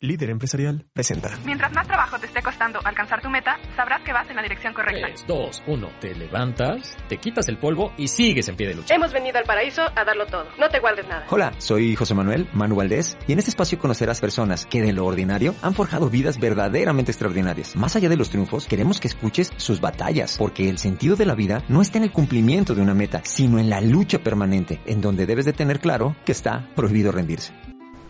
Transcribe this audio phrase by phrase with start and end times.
[0.00, 1.30] Líder Empresarial presenta.
[1.46, 4.74] Mientras más trabajo te esté costando alcanzar tu meta, sabrás que vas en la dirección
[4.74, 5.06] correcta.
[5.06, 5.90] 3, 2, 1.
[6.00, 8.94] Te levantas, te quitas el polvo y sigues en pie de lucha.
[8.94, 10.48] Hemos venido al paraíso a darlo todo.
[10.58, 11.24] No te guardes nada.
[11.30, 15.06] Hola, soy José Manuel Manu Valdés y en este espacio conocerás personas que de lo
[15.06, 17.74] ordinario han forjado vidas verdaderamente extraordinarias.
[17.74, 21.34] Más allá de los triunfos, queremos que escuches sus batallas, porque el sentido de la
[21.34, 25.00] vida no está en el cumplimiento de una meta, sino en la lucha permanente, en
[25.00, 27.54] donde debes de tener claro que está prohibido rendirse.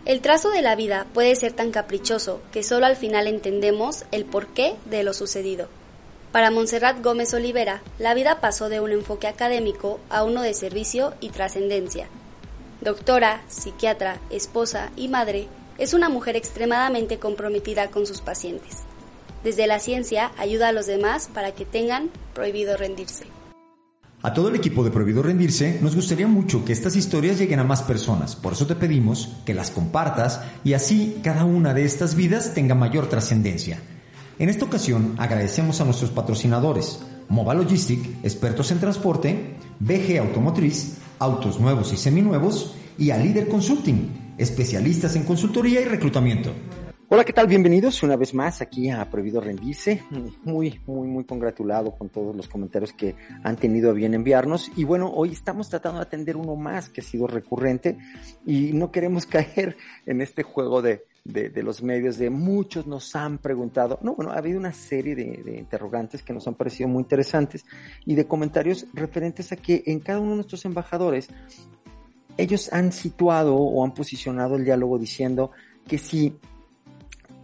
[0.07, 4.23] El trazo de la vida puede ser tan caprichoso que solo al final entendemos el
[4.23, 5.67] porqué de lo sucedido.
[6.31, 11.13] Para Montserrat Gómez Olivera, la vida pasó de un enfoque académico a uno de servicio
[11.19, 12.07] y trascendencia.
[12.79, 18.83] Doctora, psiquiatra, esposa y madre, es una mujer extremadamente comprometida con sus pacientes.
[19.43, 23.25] Desde la ciencia ayuda a los demás para que tengan prohibido rendirse.
[24.27, 27.63] A todo el equipo de Prohibido Rendirse nos gustaría mucho que estas historias lleguen a
[27.63, 32.13] más personas, por eso te pedimos que las compartas y así cada una de estas
[32.13, 33.79] vidas tenga mayor trascendencia.
[34.37, 41.61] En esta ocasión agradecemos a nuestros patrocinadores, Mova Logistic, expertos en transporte, BG Automotriz, autos
[41.61, 46.51] nuevos y seminuevos, y a Líder Consulting, especialistas en consultoría y reclutamiento.
[47.09, 47.47] Hola, ¿qué tal?
[47.47, 50.03] Bienvenidos una vez más aquí a Prohibido Rendirse.
[50.43, 54.69] Muy, muy, muy congratulado con todos los comentarios que han tenido a bien enviarnos.
[54.75, 57.97] Y bueno, hoy estamos tratando de atender uno más que ha sido recurrente
[58.45, 63.15] y no queremos caer en este juego de, de, de los medios de muchos nos
[63.15, 63.99] han preguntado.
[64.01, 67.65] No, bueno, ha habido una serie de, de interrogantes que nos han parecido muy interesantes
[68.05, 71.29] y de comentarios referentes a que en cada uno de nuestros embajadores
[72.35, 75.51] ellos han situado o han posicionado el diálogo diciendo
[75.87, 76.37] que si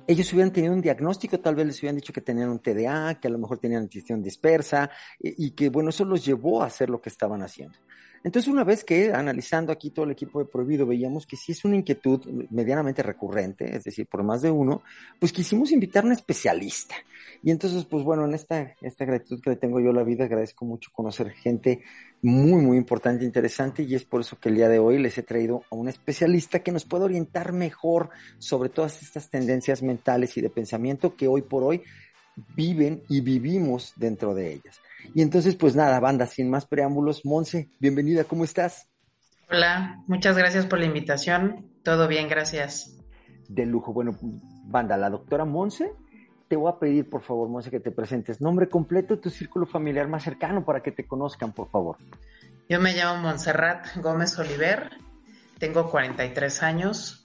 [0.08, 3.28] ellos hubieran tenido un diagnóstico, tal vez les hubieran dicho que tenían un TDA, que
[3.28, 6.90] a lo mejor tenían atención dispersa y, y, que, bueno, eso los llevó a hacer
[6.90, 7.78] lo que estaban haciendo.
[8.24, 11.66] Entonces, una vez que analizando aquí todo el equipo de Prohibido, veíamos que sí es
[11.66, 14.82] una inquietud medianamente recurrente, es decir, por más de uno,
[15.20, 16.96] pues quisimos invitar a un especialista.
[17.42, 20.24] Y entonces, pues bueno, en esta, esta gratitud que le tengo yo a la vida,
[20.24, 21.84] agradezco mucho conocer gente
[22.24, 25.18] muy, muy importante e interesante y es por eso que el día de hoy les
[25.18, 30.38] he traído a un especialista que nos puede orientar mejor sobre todas estas tendencias mentales
[30.38, 31.84] y de pensamiento que hoy por hoy
[32.56, 34.80] viven y vivimos dentro de ellas.
[35.14, 38.88] Y entonces, pues nada, banda, sin más preámbulos, Monse, bienvenida, ¿cómo estás?
[39.50, 41.70] Hola, muchas gracias por la invitación.
[41.84, 42.98] Todo bien, gracias.
[43.50, 43.92] De lujo.
[43.92, 44.18] Bueno,
[44.64, 45.92] banda, la doctora Monse,
[46.54, 48.40] te voy a pedir, por favor, Monse, que te presentes.
[48.40, 51.98] Nombre completo, tu círculo familiar más cercano para que te conozcan, por favor.
[52.70, 54.92] Yo me llamo Montserrat Gómez Oliver,
[55.58, 57.24] tengo 43 años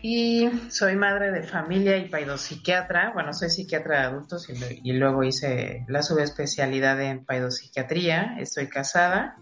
[0.00, 3.10] y soy madre de familia y paidopsiquiatra.
[3.12, 4.52] Bueno, soy psiquiatra de adultos y,
[4.88, 8.36] y, luego hice la subespecialidad en paidopsiquiatría.
[8.38, 9.38] Estoy casada.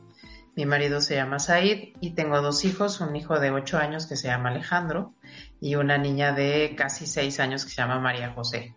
[0.57, 4.17] Mi marido se llama Said y tengo dos hijos, un hijo de 8 años que
[4.17, 5.13] se llama Alejandro
[5.61, 8.75] y una niña de casi 6 años que se llama María José.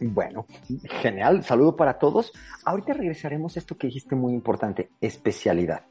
[0.00, 0.46] Bueno,
[1.02, 1.44] genial.
[1.44, 2.32] Saludo para todos.
[2.64, 5.82] Ahorita regresaremos a esto que dijiste muy importante, especialidad.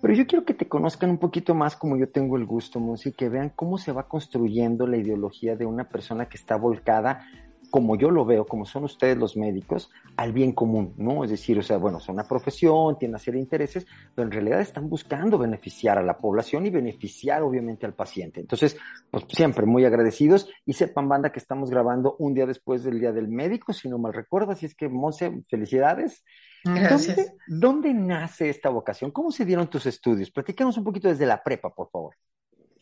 [0.00, 3.12] Pero yo quiero que te conozcan un poquito más como yo tengo el gusto, Monsi,
[3.12, 7.26] que vean cómo se va construyendo la ideología de una persona que está volcada,
[7.74, 11.24] como yo lo veo, como son ustedes los médicos, al bien común, ¿no?
[11.24, 14.30] Es decir, o sea, bueno, son una profesión, tienen una serie de intereses, pero en
[14.30, 18.38] realidad están buscando beneficiar a la población y beneficiar obviamente al paciente.
[18.38, 18.76] Entonces,
[19.10, 23.10] pues siempre muy agradecidos y sepan, banda, que estamos grabando un día después del Día
[23.10, 26.22] del Médico, si no mal recuerdo, así es que, Monse, felicidades.
[26.62, 27.16] Gracias.
[27.16, 29.10] ¿Dónde, ¿Dónde, nace esta vocación?
[29.10, 30.30] ¿Cómo se dieron tus estudios?
[30.30, 32.14] Platícanos un poquito desde la prepa, por favor.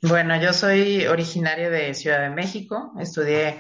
[0.03, 2.93] Bueno, yo soy originaria de Ciudad de México.
[3.01, 3.57] Estudié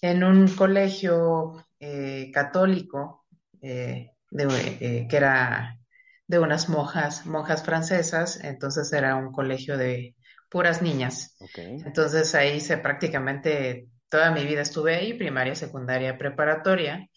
[0.00, 3.26] en un colegio eh, católico
[3.60, 5.78] eh, de, eh, que era
[6.26, 8.42] de unas monjas, monjas francesas.
[8.42, 10.14] Entonces era un colegio de
[10.48, 11.36] puras niñas.
[11.40, 11.78] Okay.
[11.84, 17.08] Entonces ahí hice prácticamente toda mi vida estuve ahí, primaria, secundaria, preparatoria.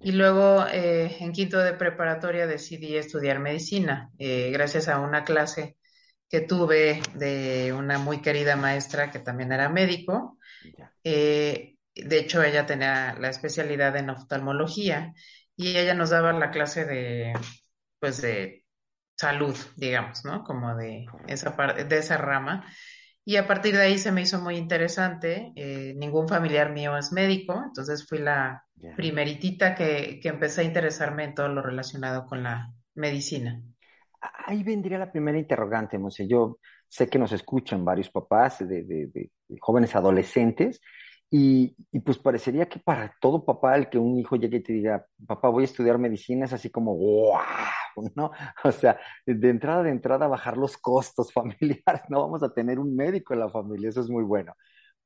[0.00, 5.76] Y luego eh, en quinto de preparatoria decidí estudiar medicina, eh, gracias a una clase
[6.30, 10.38] que tuve de una muy querida maestra que también era médico.
[11.04, 15.12] Eh, de hecho, ella tenía la especialidad en oftalmología
[15.56, 17.32] y ella nos daba la clase de,
[17.98, 18.64] pues, de
[19.16, 20.42] salud, digamos, ¿no?
[20.42, 22.64] Como de esa parte, de esa rama.
[23.24, 25.52] Y a partir de ahí se me hizo muy interesante.
[25.54, 28.64] Eh, ningún familiar mío es médico, entonces fui la
[28.96, 33.62] primeritita que, que empecé a interesarme en todo lo relacionado con la medicina.
[34.46, 36.26] Ahí vendría la primera interrogante, Monse.
[36.26, 36.58] Yo
[36.88, 39.30] sé que nos escuchan varios papás de, de, de
[39.60, 40.80] jóvenes adolescentes
[41.34, 41.74] y,
[42.04, 45.48] pues parecería que para todo papá el que un hijo llegue y te diga, papá,
[45.48, 47.40] voy a estudiar medicina, es así como, wow,
[48.14, 48.32] ¿no?
[48.64, 52.94] O sea, de entrada, de entrada, bajar los costos familiares, no vamos a tener un
[52.94, 54.52] médico en la familia, eso es muy bueno.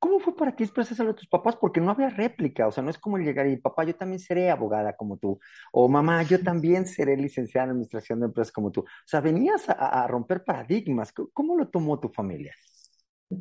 [0.00, 1.54] ¿Cómo fue para ti expresárselo a tus papás?
[1.56, 4.18] Porque no había réplica, o sea, no es como el llegar y, papá, yo también
[4.18, 5.38] seré abogada como tú,
[5.72, 8.80] o mamá, yo también seré licenciada en administración de empresas como tú.
[8.80, 11.12] O sea, venías a romper paradigmas.
[11.12, 12.52] ¿Cómo lo tomó tu familia?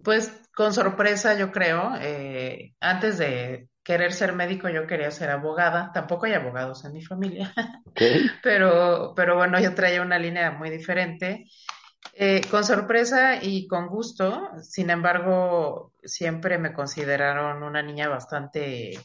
[0.04, 1.94] Pues con sorpresa, yo creo.
[2.00, 5.92] Eh, antes de querer ser médico, yo quería ser abogada.
[5.94, 7.54] Tampoco hay abogados en mi familia,
[8.44, 11.46] pero, pero bueno, yo traía una línea muy diferente.
[12.14, 18.98] Eh, con sorpresa y con gusto, sin embargo, siempre me consideraron una niña bastante,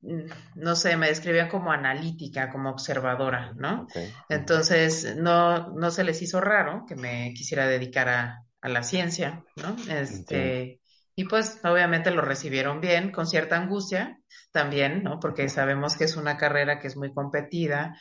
[0.00, 0.24] mm,
[0.56, 3.86] no sé, me describían como analítica, como observadora, ¿no?
[4.28, 9.44] Entonces, no, no se les hizo raro que me quisiera dedicar a, a la ciencia,
[9.56, 9.76] ¿no?
[9.92, 10.80] Este,
[11.14, 14.20] y pues obviamente lo recibieron bien, con cierta angustia
[14.52, 15.18] también, ¿no?
[15.20, 17.96] Porque sabemos que es una carrera que es muy competida.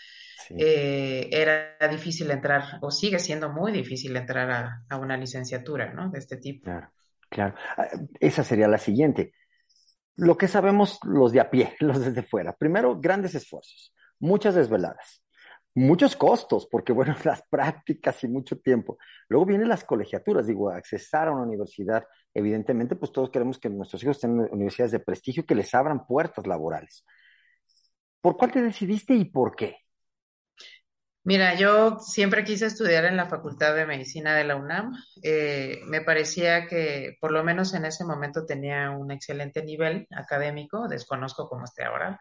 [0.50, 6.10] Eh, era difícil entrar, o sigue siendo muy difícil entrar a, una licenciatura, ¿no?
[6.10, 6.66] De este tipo.
[6.66, 6.92] Claro,
[7.30, 7.56] claro.
[7.78, 7.88] Ah,
[8.20, 9.34] esa sería la siguiente.
[10.16, 12.54] Lo que sabemos los de a pie, los desde fuera.
[12.54, 15.25] Primero, grandes esfuerzos, muchas desveladas
[15.76, 18.98] muchos costos, porque bueno, las prácticas y mucho tiempo.
[19.30, 24.02] Luego vienen las colegiaturas, digo, accesar a una universidad, evidentemente, pues todos queremos que nuestros
[24.04, 27.06] hijos en universidades de prestigio que les abran puertas laborales.
[28.22, 29.78] ¿Por cuál te decidiste y por qué?
[31.28, 34.94] Mira, yo siempre quise estudiar en la Facultad de Medicina de la UNAM.
[35.24, 40.88] Eh, me parecía que por lo menos en ese momento tenía un excelente nivel académico,
[40.88, 42.20] desconozco cómo esté ahora,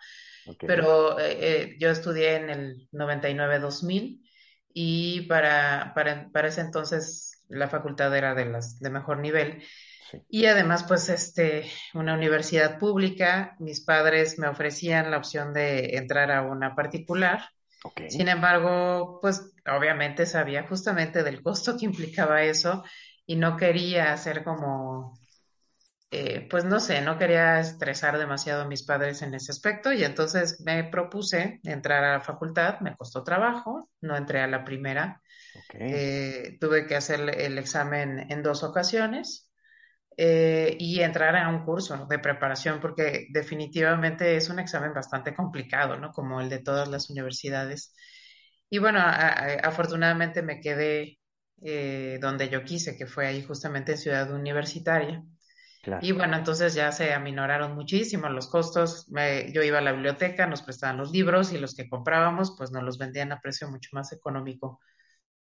[0.61, 4.21] pero eh, eh, yo estudié en el 99-2000
[4.73, 9.63] y para, para, para, ese entonces la facultad era de, las, de mejor nivel.
[10.29, 11.65] Y además, pues, este,
[11.95, 17.49] una universidad pública, mis padres me ofrecían la opción de entrar a una particular.
[18.09, 22.85] Sin embargo, pues, obviamente sabía justamente del costo que implicaba eso
[23.27, 25.19] y no quería hacer como
[26.17, 30.05] eh, pues no sé, no quería estresar demasiado a mis padres en ese aspecto y
[30.05, 35.21] entonces me propuse entrar a la facultad, me costó trabajo, no entré a la primera,
[35.81, 39.51] eh, tuve que hacer el examen en dos ocasiones
[40.17, 45.97] eh, y entrar a un curso de preparación porque definitivamente es un examen bastante complicado,
[45.99, 46.13] ¿no?
[46.13, 47.93] Como el de todas las universidades.
[48.71, 51.19] Y bueno, afortunadamente me quedé
[52.21, 55.25] donde yo quise, que fue ahí justamente en Ciudad Universitaria.
[56.01, 59.07] Y bueno, entonces ya se aminoraron muchísimo los costos.
[59.53, 62.83] yo iba a la biblioteca, nos prestaban los libros y los que comprábamos, pues nos
[62.83, 64.81] los vendían a precio mucho más económico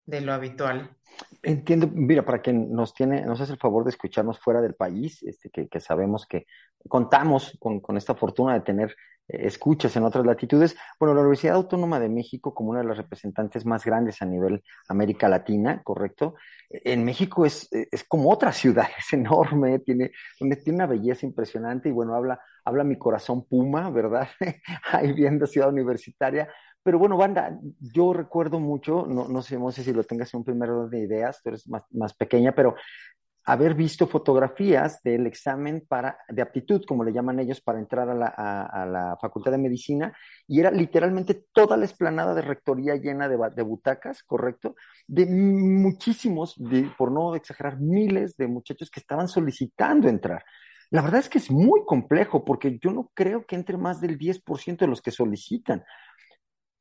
[0.06, 0.97] de lo habitual.
[1.43, 5.23] Entiendo, mira, para quien nos tiene, nos hace el favor de escucharnos fuera del país,
[5.23, 6.47] este, que, sabemos que
[6.89, 8.97] contamos con, con, esta fortuna de tener
[9.29, 10.77] escuchas en otras latitudes.
[10.99, 14.62] Bueno, la Universidad Autónoma de México, como una de las representantes más grandes a nivel
[14.89, 16.35] América Latina, ¿correcto?
[16.69, 21.93] En México es, es como otra ciudad, es enorme, tiene, tiene una belleza impresionante y
[21.93, 24.29] bueno, habla, habla mi corazón puma, ¿verdad?
[24.93, 26.49] Ahí viendo ciudad universitaria.
[26.84, 30.44] Pero bueno, banda, yo recuerdo mucho, no, no sé, no si lo tengas en un
[30.44, 32.76] primer orden de ideas, tú eres más, más pequeña, pero
[33.46, 38.14] haber visto fotografías del examen para, de aptitud, como le llaman ellos, para entrar a
[38.14, 43.29] la, a, la Facultad de Medicina, y era literalmente toda la explanada de rectoría llena
[43.29, 44.76] de, de butacas, ¿correcto?
[45.06, 46.56] De muchísimos,
[46.96, 50.44] por no exagerar, miles de muchachos que estaban solicitando entrar.
[50.91, 54.19] La verdad es que es muy complejo porque yo no creo que entre más del
[54.19, 55.82] 10% de los que solicitan.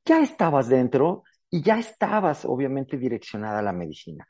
[0.05, 4.27] Ya estabas dentro y ya estabas obviamente direccionada a la medicina.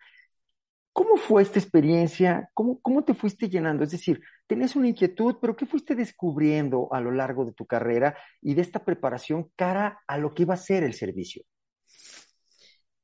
[0.92, 2.50] ¿Cómo fue esta experiencia?
[2.54, 3.84] ¿Cómo, ¿Cómo te fuiste llenando?
[3.84, 8.16] Es decir, tenías una inquietud, pero ¿qué fuiste descubriendo a lo largo de tu carrera
[8.42, 11.44] y de esta preparación cara a lo que iba a ser el servicio?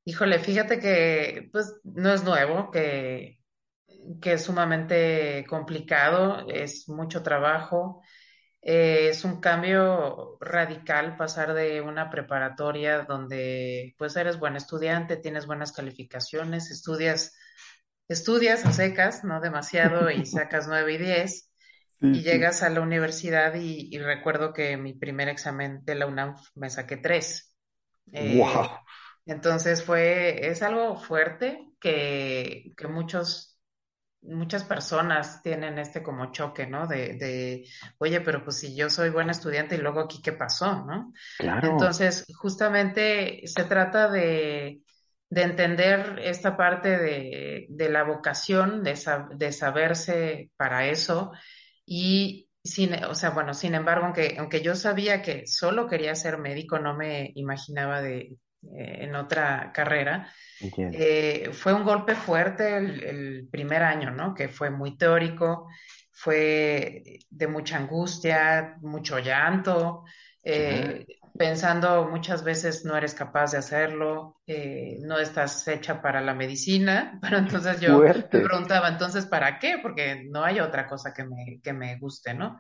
[0.06, 3.40] Híjole, fíjate que pues no es nuevo, que,
[4.22, 8.02] que es sumamente complicado, es mucho trabajo,
[8.62, 15.46] eh, es un cambio radical pasar de una preparatoria donde pues eres buen estudiante, tienes
[15.46, 17.34] buenas calificaciones, estudias
[18.10, 21.52] estudias a secas, no demasiado, y sacas nueve y diez,
[22.02, 26.70] y llegas a la universidad y, recuerdo que mi primer examen de la UNAM me
[26.70, 27.54] saqué tres.
[28.08, 28.16] wow.
[28.16, 28.70] Eh,
[29.26, 33.49] entonces fue, es algo fuerte que, que muchos
[34.22, 36.88] muchas personas tienen este como choque, ¿no?
[36.88, 37.66] De, de,
[37.98, 41.14] oye, pero pues si yo soy buena estudiante y luego aquí qué pasó, ¿no?
[41.38, 41.70] Claro.
[41.72, 44.82] Entonces, justamente se trata de,
[45.30, 48.98] de entender esta parte de, de la vocación, de,
[49.36, 51.32] de saberse para eso
[51.86, 56.38] y sin, o sea, bueno, sin embargo, aunque, aunque yo sabía que solo quería ser
[56.38, 63.84] médico, no me imaginaba de, en otra carrera, eh, fue un golpe fuerte el, primer
[63.84, 64.34] año, ¿no?
[64.34, 65.68] Que fue muy teórico,
[66.12, 70.04] fue de mucha angustia, mucho llanto,
[70.44, 71.06] eh,
[71.38, 74.42] pensando muchas veces no eres capaz de hacerlo,
[75.02, 79.78] no estás hecha para la medicina, pero entonces yo me preguntaba, entonces, ¿para qué?
[79.82, 82.60] Porque no hay otra cosa que me, que me guste, ¿no?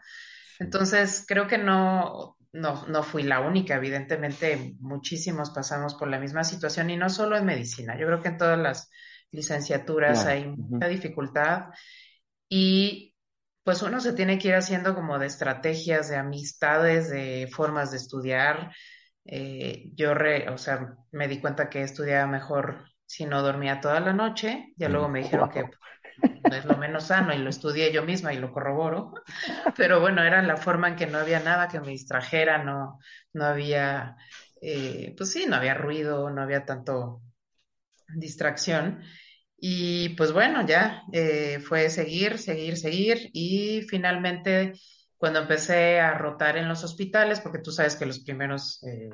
[0.60, 6.44] Entonces, creo que no, no, no fui la única, evidentemente muchísimos pasamos por la misma
[6.44, 8.90] situación y no solo en medicina, yo creo que en todas las
[9.32, 11.68] licenciaturas hay mucha dificultad
[12.48, 13.16] y
[13.64, 17.98] pues uno se tiene que ir haciendo como de estrategias, de amistades, de formas de
[17.98, 18.74] estudiar.
[19.26, 20.14] Eh, yo,
[20.52, 24.90] o sea, me di cuenta que estudiaba mejor si no dormía toda la noche, ya
[24.90, 25.66] luego me dijeron que
[26.52, 29.14] es lo menos sano y lo estudié yo misma y lo corroboro,
[29.78, 33.00] pero bueno, era la forma en que no había nada que me distrajera, no,
[33.34, 34.16] no había,
[34.62, 37.22] eh, pues sí, no había ruido, no había tanto
[38.16, 39.04] distracción.
[39.58, 44.74] Y pues bueno, ya eh, fue seguir, seguir, seguir y finalmente
[45.18, 49.10] cuando empecé a rotar en los hospitales, porque tú sabes que los primeros, eh,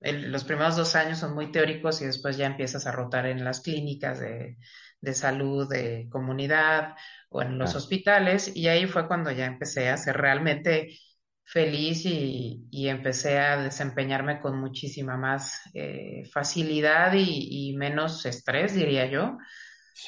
[0.00, 3.60] los primeros dos años son muy teóricos y después ya empiezas a rotar en las
[3.60, 4.58] clínicas de,
[5.04, 6.94] de salud de comunidad
[7.28, 10.96] o en los hospitales y ahí fue cuando ya empecé a ser realmente
[11.44, 19.36] feliz y, empecé a desempeñarme con muchísima más eh, facilidad y, menos estrés, diría yo,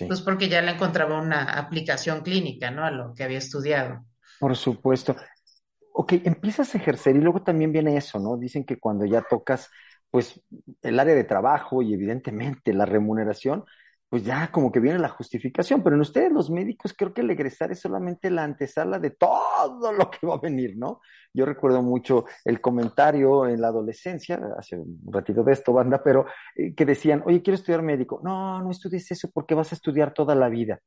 [0.07, 2.85] pues porque ya le encontraba una aplicación clínica, ¿no?
[2.85, 4.05] A lo que había estudiado.
[4.41, 5.15] Por supuesto.
[5.93, 8.37] Ok, empiezas a ejercer y luego también viene eso, ¿no?
[8.37, 9.71] Dicen que cuando ya tocas,
[10.11, 10.41] pues,
[10.83, 13.65] el área de trabajo y evidentemente la remuneración,
[14.09, 17.31] pues ya como que viene la justificación, pero en ustedes los médicos creo que el
[17.31, 21.01] egresar es solamente la antesala de todo lo que va a venir, ¿no?
[21.35, 26.27] Yo recuerdo mucho el comentario en la adolescencia, hace un ratito de esto, banda, pero
[26.55, 28.21] eh, que decían, oye, quiero estudiar médico.
[28.23, 30.81] No, no estudies eso porque vas a estudiar toda la vida.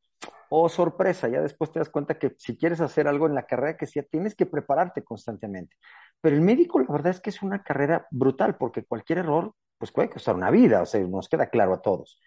[0.49, 3.77] Oh, sorpresa, ya después te das cuenta que si quieres hacer algo en la carrera
[3.77, 5.75] que sea, tienes que prepararte constantemente.
[6.21, 9.91] Pero el médico, la verdad es que es una carrera brutal porque cualquier error, pues
[9.91, 12.19] puede costar una vida, o sea, nos queda claro a todos.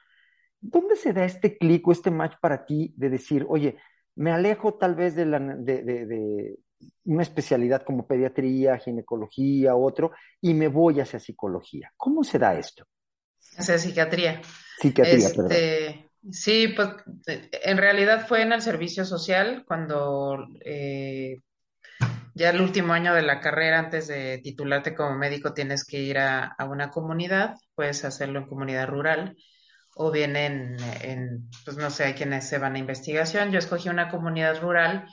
[0.62, 3.76] ¿Dónde se da este clic o este match para ti de decir, oye,
[4.14, 6.56] me alejo tal vez de, la, de,
[7.04, 11.92] una especialidad como pediatría, ginecología, otro, y me voy hacia psicología?
[11.96, 12.86] ¿Cómo se da esto?
[13.56, 14.40] Hacia psiquiatría.
[14.78, 21.40] Psiquiatría, este, Sí, pues en realidad fue en el servicio social cuando eh,
[22.32, 26.18] ya el último año de la carrera, antes de titularte como médico, tienes que ir
[26.18, 29.36] a, a una comunidad, puedes hacerlo en comunidad rural
[29.94, 30.76] o bien en,
[31.64, 33.50] pues no sé, hay quienes se van a investigación.
[33.50, 35.06] Yo escogí una comunidad rural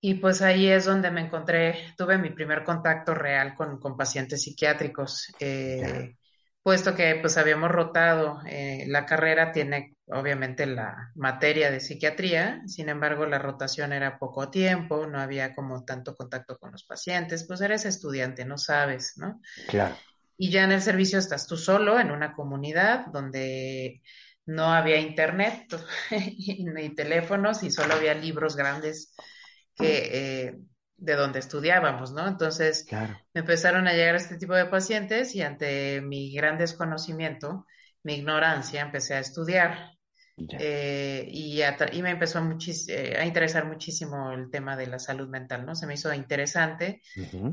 [0.00, 5.34] y pues ahí es donde me encontré, tuve mi primer contacto real con, pacientes psiquiátricos,
[5.40, 6.14] eh,
[6.62, 12.88] puesto que pues habíamos rotado, eh, la carrera tiene obviamente la materia de psiquiatría, sin
[12.88, 17.60] embargo la rotación era poco tiempo, no había como tanto contacto con los pacientes, pues
[17.60, 19.40] eres estudiante, no sabes, ¿no?
[19.68, 19.96] Claro.
[20.38, 24.02] Y ya en el servicio estás tú solo en una comunidad donde
[24.46, 25.66] no había internet
[26.10, 29.14] ni teléfonos y solo había libros grandes
[29.74, 30.58] que, eh,
[30.96, 32.26] de donde estudiábamos, ¿no?
[32.26, 37.66] Entonces me empezaron a llegar este tipo de pacientes y ante mi gran desconocimiento,
[38.02, 39.97] mi ignorancia, empecé a estudiar
[40.58, 41.60] eh, y,
[42.02, 42.38] me empezó
[42.88, 45.74] eh, a interesar muchísimo el tema de la salud mental, ¿no?
[45.74, 47.02] Se me hizo interesante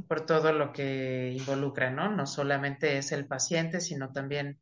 [0.08, 2.10] por todo lo que involucra, ¿no?
[2.10, 4.60] No solamente es el paciente, sino también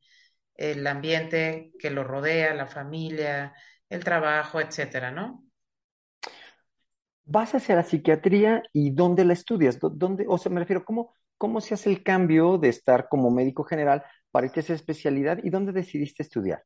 [0.55, 3.53] el ambiente que lo rodea, la familia,
[3.89, 5.43] el trabajo, etcétera, ¿no?
[7.25, 9.79] Vas hacia la psiquiatría y ¿dónde la estudias?
[9.79, 13.63] ¿Dónde, o sea, me refiero, ¿cómo, cómo se hace el cambio de estar como médico
[13.63, 16.63] general para esa especialidad y dónde decidiste estudiar?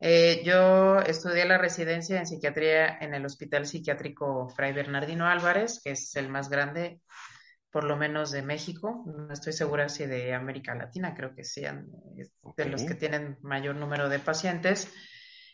[0.00, 5.92] Eh, yo estudié la residencia en psiquiatría en el Hospital Psiquiátrico Fray Bernardino Álvarez, que
[5.92, 7.00] es el más grande,
[7.70, 9.04] por lo menos de México.
[9.06, 11.86] No estoy segura si de América Latina, creo que sean
[12.56, 14.92] de los que tienen mayor número de pacientes.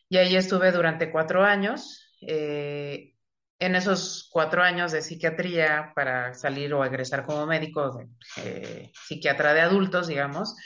[0.09, 2.13] Y ahí estuve durante cuatro años.
[2.27, 3.15] Eh,
[3.59, 8.01] en esos cuatro años de psiquiatría, para salir o egresar como médico,
[8.39, 10.57] eh, psiquiatra de adultos, digamos,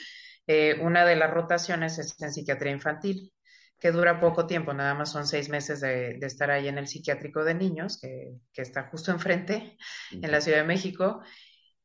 [0.81, 3.33] una de las rotaciones es en psiquiatría infantil
[3.85, 7.43] que dura poco tiempo, nada más son seis meses de, estar ahí en el psiquiátrico
[7.43, 9.77] de niños, que, está justo enfrente,
[10.11, 11.21] en la Ciudad de México.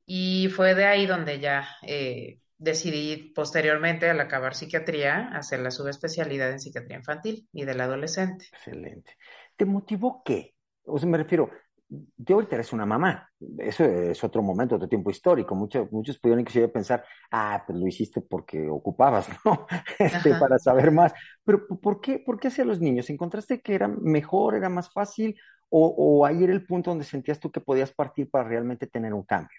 [0.06, 6.50] Y fue de ahí donde ya eh, decidí posteriormente, al acabar psiquiatría, hacer la subespecialidad
[6.50, 8.46] en psiquiatría infantil y del adolescente.
[8.50, 9.18] Excelente.
[9.54, 10.54] ¿Te motivó qué?
[10.84, 11.50] O sea, me refiero,
[11.90, 13.28] de ahorita eres una mamá,
[13.58, 15.56] eso es otro momento, otro tiempo histórico.
[15.56, 19.66] Muchos, muchos pudieron inclusive pensar, ah, pues lo hiciste porque ocupabas, ¿no?
[19.98, 21.12] Este, para saber más.
[21.44, 23.10] Pero ¿por qué, por qué hacia los niños?
[23.10, 25.36] ¿Encontraste que era mejor, era más fácil?
[25.68, 29.12] O, o ahí era el punto donde sentías tú que podías partir para realmente tener
[29.12, 29.58] un cambio?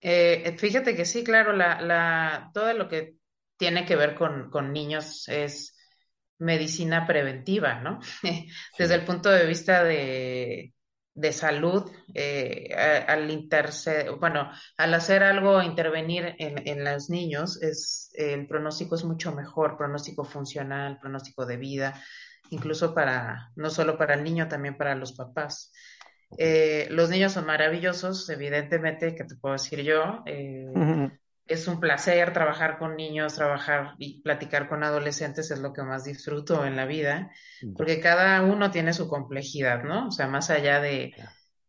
[0.00, 3.16] Eh, fíjate que sí, claro, la, la, todo lo que
[3.56, 5.74] tiene que ver con, con niños es
[6.38, 7.98] medicina preventiva, ¿no?
[8.78, 10.74] Desde el punto de vista de,
[11.16, 12.72] de salud eh,
[13.08, 19.04] al interse bueno, al hacer algo, intervenir en, en, los niños, es, el pronóstico es
[19.04, 22.00] mucho mejor, pronóstico funcional, pronóstico de vida,
[22.50, 25.72] incluso para, no solo para el niño, también para los papás.
[26.38, 30.22] Eh, los niños son maravillosos, evidentemente, que te puedo decir yo.
[30.26, 30.66] Eh,
[31.46, 36.04] es un placer trabajar con niños, trabajar y platicar con adolescentes es lo que más
[36.04, 37.30] disfruto en la vida,
[37.76, 40.08] porque cada uno tiene su complejidad, ¿no?
[40.08, 41.14] O sea, más allá de,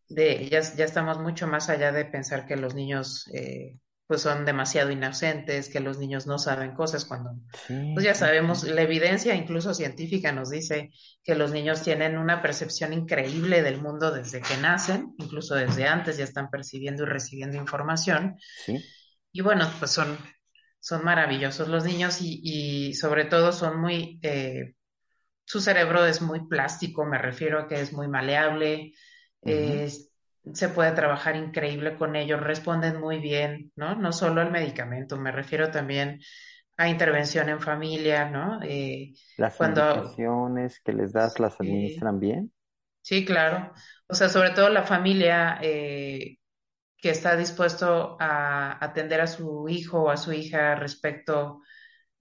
[0.10, 3.75] de ya, ya estamos mucho más allá de pensar que los niños eh,
[4.07, 7.31] pues son demasiado inocentes, que los niños no saben cosas cuando,
[7.93, 10.91] pues ya sabemos, la evidencia incluso científica nos dice
[11.24, 16.17] que los niños tienen una percepción increíble del mundo desde que nacen, incluso desde antes
[16.17, 18.38] ya están percibiendo y recibiendo información.
[18.65, 18.81] Sí.
[19.38, 20.17] Y bueno, pues son,
[20.79, 24.74] son maravillosos los niños y, sobre todo son muy, eh,
[25.46, 28.94] su cerebro es muy plástico, me refiero a que es muy maleable,
[29.44, 33.94] se puede trabajar increíble con ellos, responden muy bien, ¿no?
[33.94, 36.20] No solo al medicamento, me refiero también
[36.75, 38.60] a intervención en familia, ¿no?
[38.63, 40.15] Eh, las cuando,
[40.84, 42.51] que les das las administran bien.
[43.03, 43.72] Sí, claro.
[44.08, 46.39] O sea, sobre todo la familia eh,
[46.99, 51.62] que está dispuesto a atender a su hijo o a su hija respecto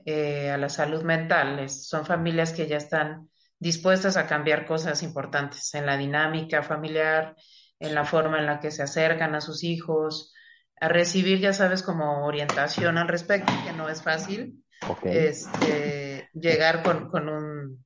[0.04, 1.68] eh, a la salud mental.
[1.68, 7.34] son familias que ya están dispuestas a cambiar cosas importantes en la dinámica familiar,
[7.80, 10.34] en la forma en la que se acercan a sus hijos,
[10.78, 14.62] a recibir, ya sabes, como orientación al respecto, que no es fácil.
[15.04, 17.84] Este, llegar con, con, un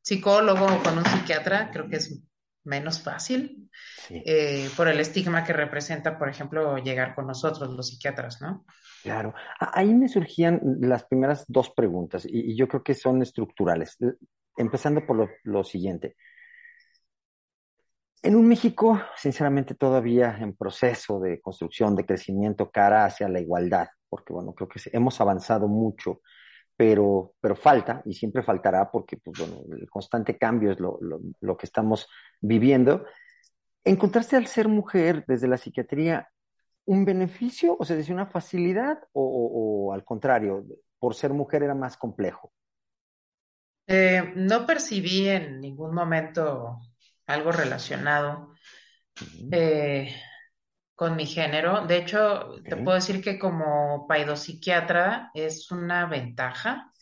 [0.00, 2.22] psicólogo o con un psiquiatra, creo que es
[2.64, 3.70] menos fácil
[4.10, 8.64] eh, por el estigma que representa, por ejemplo, llegar con nosotros, los psiquiatras, ¿no?
[9.02, 13.98] Claro, ahí me surgían las primeras dos preguntas y, yo creo que son estructurales,
[14.56, 16.16] empezando por lo, lo siguiente.
[18.22, 23.88] En un México, sinceramente, todavía en proceso de construcción, de crecimiento cara hacia la igualdad,
[24.08, 26.20] porque bueno, creo que hemos avanzado mucho,
[26.82, 30.98] pero, pero falta y siempre faltará porque pues, bueno, el constante cambio es lo,
[31.40, 32.08] lo, que estamos
[32.40, 33.06] viviendo.
[33.84, 36.28] ¿Encontraste al ser mujer desde la psiquiatría
[36.84, 40.64] un beneficio, o sea, desde una facilidad, o, o, al contrario,
[40.98, 42.52] por ser mujer era más complejo?
[43.86, 46.80] Eh, no percibí en ningún momento
[47.26, 48.54] algo relacionado
[49.52, 50.12] eh,
[51.02, 51.84] con mi género.
[51.84, 56.92] De hecho, te puedo decir que como paidopsiquiatra es una ventaja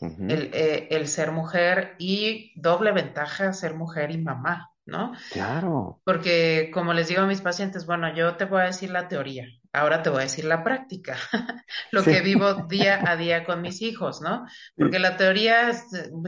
[0.00, 5.12] eh, el, ser mujer y doble ventaja ser mujer y mamá, ¿no?
[5.30, 6.00] Claro.
[6.02, 9.46] Porque como les digo a mis pacientes, bueno, yo te voy a decir la teoría,
[9.72, 11.16] ahora te voy a decir la práctica,
[11.92, 14.44] lo que vivo día a día con mis hijos, ¿no?
[14.76, 15.70] Porque la teoría,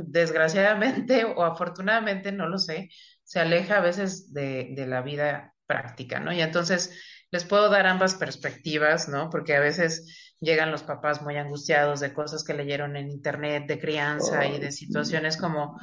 [0.07, 2.91] desgraciadamente o afortunadamente, no lo sé,
[3.25, 6.33] se aleja a veces de, de la vida práctica, ¿no?
[6.33, 6.93] Y entonces
[7.31, 9.31] les puedo dar ambas perspectivas, ¿no?
[9.31, 13.79] Porque a veces llegan los papás muy angustiados de cosas que leyeron en internet, de
[13.79, 15.79] crianza y de situaciones como,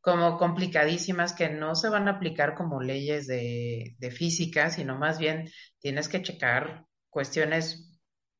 [0.00, 5.18] como complicadísimas que no se van a aplicar como leyes de, de física, sino más
[5.18, 7.88] bien tienes que checar cuestiones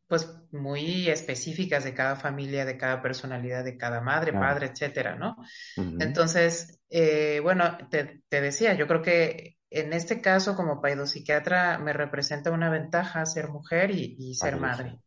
[0.08, 5.36] pues muy específicas de cada familia, de cada personalidad, de cada madre, padre, etcétera, ¿no?
[5.76, 12.50] Entonces, eh, bueno, te, decía, yo creo que en este caso, como paidopsiquiatra, me representa
[12.50, 14.98] una ventaja ser mujer y, ser madre.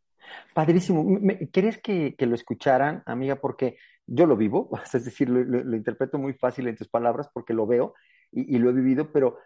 [0.54, 1.20] Padrísimo.
[1.52, 3.38] ¿Quieres que, que, lo escucharan, amiga?
[3.38, 7.66] Porque yo lo vivo, es decir, lo, interpreto muy fácil en tus palabras porque lo
[7.66, 7.94] veo
[8.32, 9.38] y, y lo he vivido, pero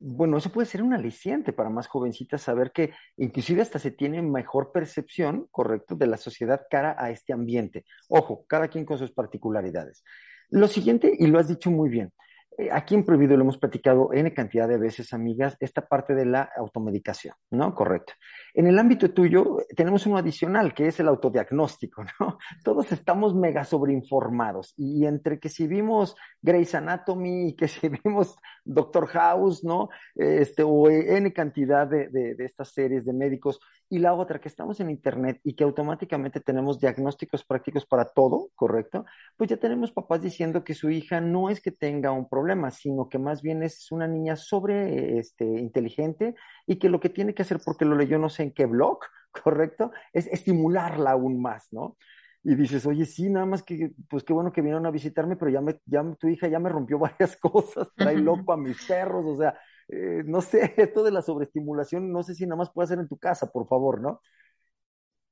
[0.00, 4.22] bueno, eso puede ser un aliciente para más jovencitas saber que inclusive hasta se tiene
[4.22, 7.84] mejor percepción, correcto, de la sociedad cara a este ambiente.
[8.08, 10.04] Ojo, cada quien con sus particularidades.
[10.50, 12.12] Lo siguiente, y lo has dicho muy bien,
[12.58, 16.26] eh, aquí en Prohibido lo hemos platicado N cantidad de veces, amigas, esta parte de
[16.26, 17.74] la automedicación, ¿no?
[17.74, 18.14] Correcto.
[18.58, 22.38] En el ámbito tuyo tenemos uno adicional, que es el autodiagnóstico, ¿no?
[22.64, 28.34] Todos estamos mega sobreinformados y entre que si vimos Grey's Anatomy y que si vimos
[28.64, 29.90] Doctor House, ¿no?
[30.16, 34.48] Este, o N cantidad de, de, de estas series de médicos, y la otra, que
[34.48, 39.06] estamos en Internet y que automáticamente tenemos diagnósticos prácticos para todo, ¿correcto?
[39.36, 43.08] Pues ya tenemos papás diciendo que su hija no es que tenga un problema, sino
[43.08, 46.34] que más bien es una niña sobre este, inteligente
[46.68, 49.00] y que lo que tiene que hacer, porque lo leyó no sé en qué blog,
[49.44, 49.90] ¿correcto?
[50.12, 51.96] Es estimularla aún más, ¿no?
[52.44, 55.50] y dices, oye, sí, nada más que, pues qué bueno que vinieron a visitarme, pero
[55.50, 59.24] ya, me, ya tu hija ya me rompió varias cosas, trae loco a mis perros,
[59.26, 62.84] o sea, eh, no sé, esto de la sobreestimulación, no sé si nada más puede
[62.84, 64.20] hacer en tu casa, por favor, ¿no?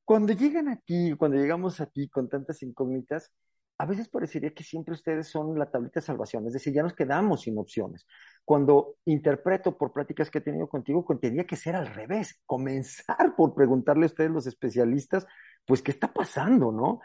[0.05, 3.33] Cuando llegan aquí, cuando llegamos aquí con tantas incógnitas,
[3.78, 6.94] a veces parecería que siempre ustedes son la tablita de salvación, es decir, ya nos
[6.94, 8.06] quedamos sin opciones.
[8.44, 13.54] Cuando interpreto por pláticas que he tenido contigo, tendría que ser al revés, comenzar por
[13.54, 15.26] preguntarle a ustedes, los especialistas,
[15.64, 17.00] pues, ¿qué está pasando, no?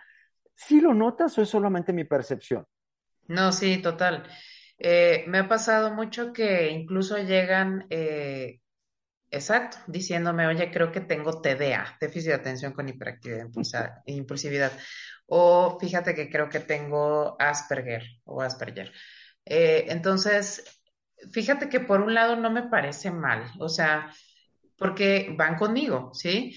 [0.54, 2.66] ¿Sí lo notas o es solamente mi percepción?
[3.28, 4.24] No, sí, total.
[4.78, 8.60] Eh, me ha pasado mucho que incluso llegan, eh,
[9.30, 13.48] exacto, diciéndome, oye, creo que tengo TDA, déficit de atención con hiperactividad
[14.06, 14.72] e impulsividad.
[15.34, 18.92] O fíjate que creo que tengo Asperger o Asperger.
[19.46, 20.64] Eh, entonces,
[21.32, 24.14] fíjate que por un lado no me parece mal, o sea,
[24.78, 26.56] porque van conmigo, ¿sí?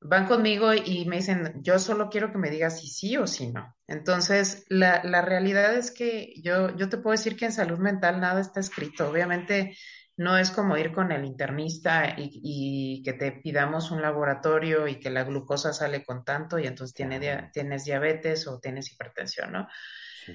[0.00, 3.48] van conmigo y me dicen, yo solo quiero que me digas si sí o si
[3.48, 3.74] no.
[3.86, 8.20] Entonces, la, la realidad es que yo, yo te puedo decir que en salud mental
[8.20, 9.08] nada está escrito.
[9.08, 9.76] Obviamente,
[10.16, 14.98] no es como ir con el internista y, y, que te pidamos un laboratorio y
[14.98, 19.68] que la glucosa sale con tanto y entonces tiene, tienes diabetes o tienes hipertensión, ¿no?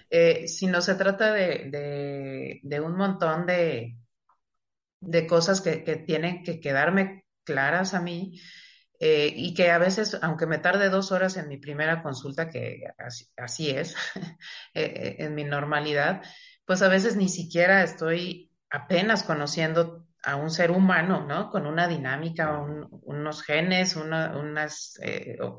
[0.10, 3.98] Eh, sino se trata de, de, de un montón de,
[5.00, 8.40] de cosas que, que, tienen que quedarme claras a mí
[9.00, 12.84] eh, y que a veces, aunque me tarde dos horas en mi primera consulta, que
[13.36, 13.96] así, es,
[14.76, 16.22] eh, en mi normalidad,
[16.66, 21.50] pues a veces ni siquiera estoy apenas conociendo a un ser humano, ¿no?
[21.50, 25.00] Con una dinámica, unos genes, una unas,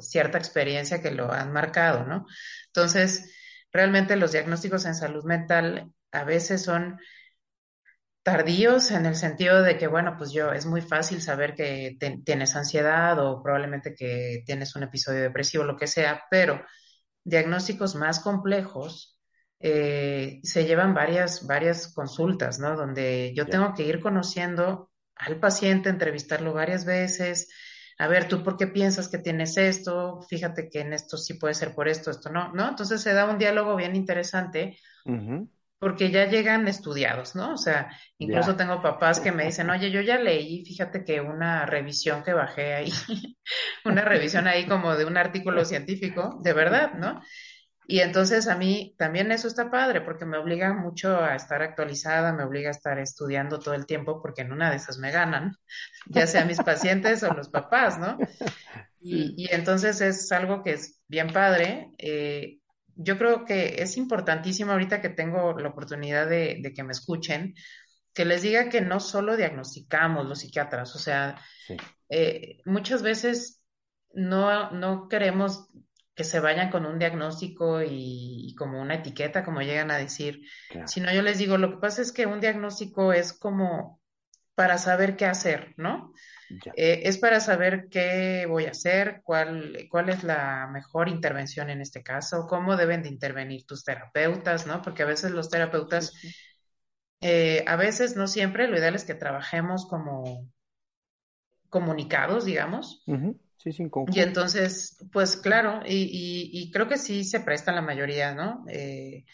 [0.00, 2.26] cierta experiencia que lo han marcado, ¿no?
[2.66, 3.34] Entonces,
[3.72, 6.98] realmente los diagnósticos en salud mental a veces son
[8.22, 12.54] tardíos en el sentido de que, bueno, pues yo es muy fácil saber que tienes
[12.54, 16.64] ansiedad o probablemente que tienes un episodio depresivo, lo que sea, pero
[17.24, 19.18] diagnósticos más complejos
[19.62, 22.76] eh, se llevan varias, varias consultas, ¿no?
[22.76, 27.48] Donde yo tengo que ir conociendo al paciente, entrevistarlo varias veces,
[27.98, 31.54] a ver, tú por qué piensas que tienes esto, fíjate que en esto sí puede
[31.54, 32.70] ser por esto, esto no, ¿no?
[32.70, 34.76] Entonces se da un diálogo bien interesante
[35.78, 37.54] porque ya llegan estudiados, ¿no?
[37.54, 41.66] O sea, incluso tengo papás que me dicen, oye, yo ya leí, fíjate que una
[41.66, 42.92] revisión que bajé ahí,
[43.84, 47.20] una revisión ahí como de un artículo científico, de verdad, ¿no?
[47.86, 52.32] Y entonces a mí también eso está padre, porque me obliga mucho a estar actualizada,
[52.32, 55.56] me obliga a estar estudiando todo el tiempo, porque en una de esas me ganan,
[56.06, 58.18] ya sea mis pacientes o los papás, ¿no?
[59.00, 61.90] Y, y entonces es algo que es bien padre.
[61.98, 62.60] Eh,
[62.94, 67.54] yo creo que es importantísimo ahorita que tengo la oportunidad de, que me escuchen,
[68.12, 71.40] que les diga que no solo diagnosticamos los psiquiatras, o sea,
[72.08, 73.62] eh, muchas veces
[74.12, 75.68] no, no queremos
[76.22, 80.42] que se vayan con un diagnóstico y, como una etiqueta, como llegan a decir,
[80.86, 84.00] sino yo les digo, lo que pasa es que un diagnóstico es como
[84.54, 86.12] para saber qué hacer, ¿no?
[86.76, 91.80] Eh, es para saber qué voy a hacer, cuál, cuál es la mejor intervención en
[91.80, 94.80] este caso, cómo deben de intervenir tus terapeutas, ¿no?
[94.80, 96.12] Porque a veces los terapeutas,
[97.20, 100.48] eh, a veces, no siempre, lo ideal es que trabajemos como
[101.68, 103.02] comunicados, digamos.
[103.62, 108.34] Sí, sin y entonces, pues claro, y, y, creo que sí se presta la mayoría,
[108.34, 108.64] ¿no?
[108.68, 109.24] Eh,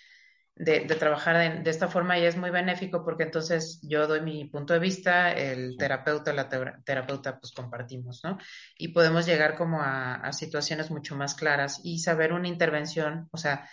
[0.54, 4.74] de, trabajar de, esta forma y es muy benéfico porque entonces yo doy mi punto
[4.74, 6.46] de vista, el terapeuta, la
[6.84, 8.36] terapeuta, pues compartimos, ¿no?
[8.76, 13.66] Y podemos llegar como a, situaciones mucho más claras y saber una intervención, o sea,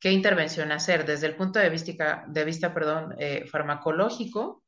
[0.00, 4.64] qué intervención hacer desde el punto de vista, de vista perdón, eh, farmacológico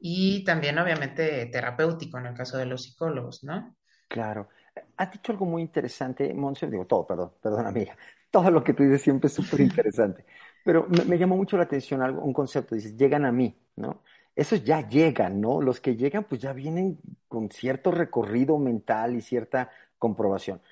[0.00, 3.76] y también obviamente terapéutico en el caso de los psicólogos, ¿no?
[4.08, 4.48] Claro.
[4.96, 7.96] Has dicho algo muy interesante, Monse, digo todo, perdón, perdón amiga.
[8.30, 10.24] Todo lo que tú dices siempre es súper interesante.
[10.64, 14.02] Pero me, llamó mucho la atención algo, un concepto, dices, llegan a mí, ¿no?
[14.34, 15.60] Esos ya llegan, ¿no?
[15.60, 20.62] Los que llegan, pues ya vienen con cierto recorrido mental y cierta comprobación.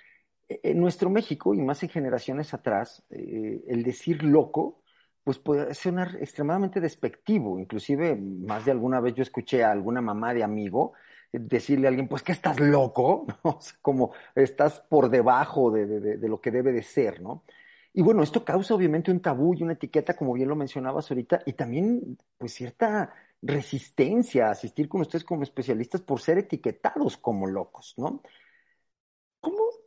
[0.48, 4.80] E, en nuestro México, y más en generaciones atrás, eh, el decir loco,
[5.22, 7.58] pues puede sonar extremadamente despectivo.
[7.58, 10.94] Inclusive, más de alguna vez yo escuché a alguna mamá de amigo
[11.32, 13.58] decirle a alguien, pues que estás loco, ¿no?
[13.82, 17.44] como estás por debajo de, de, lo que debe de ser, ¿no?
[17.92, 21.42] Y bueno, esto causa obviamente un tabú y una etiqueta, como bien lo mencionabas ahorita,
[21.44, 23.12] y también pues cierta
[23.42, 28.22] resistencia a asistir con ustedes como especialistas por ser etiquetados como locos, ¿no?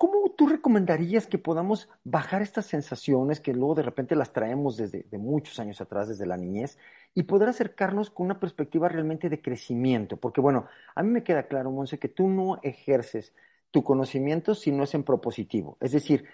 [0.04, 4.78] ¿Cómo, ¿Cómo tú recomendarías que podamos bajar estas sensaciones que luego de repente las traemos
[4.78, 6.78] desde de muchos años atrás, desde la niñez,
[7.14, 10.16] y poder acercarnos con una perspectiva realmente de crecimiento?
[10.16, 13.34] Porque bueno, a mí me queda claro, Monse, que tú no ejerces
[13.70, 15.78] tu conocimiento si no es en propositivo.
[15.82, 16.26] Es decir,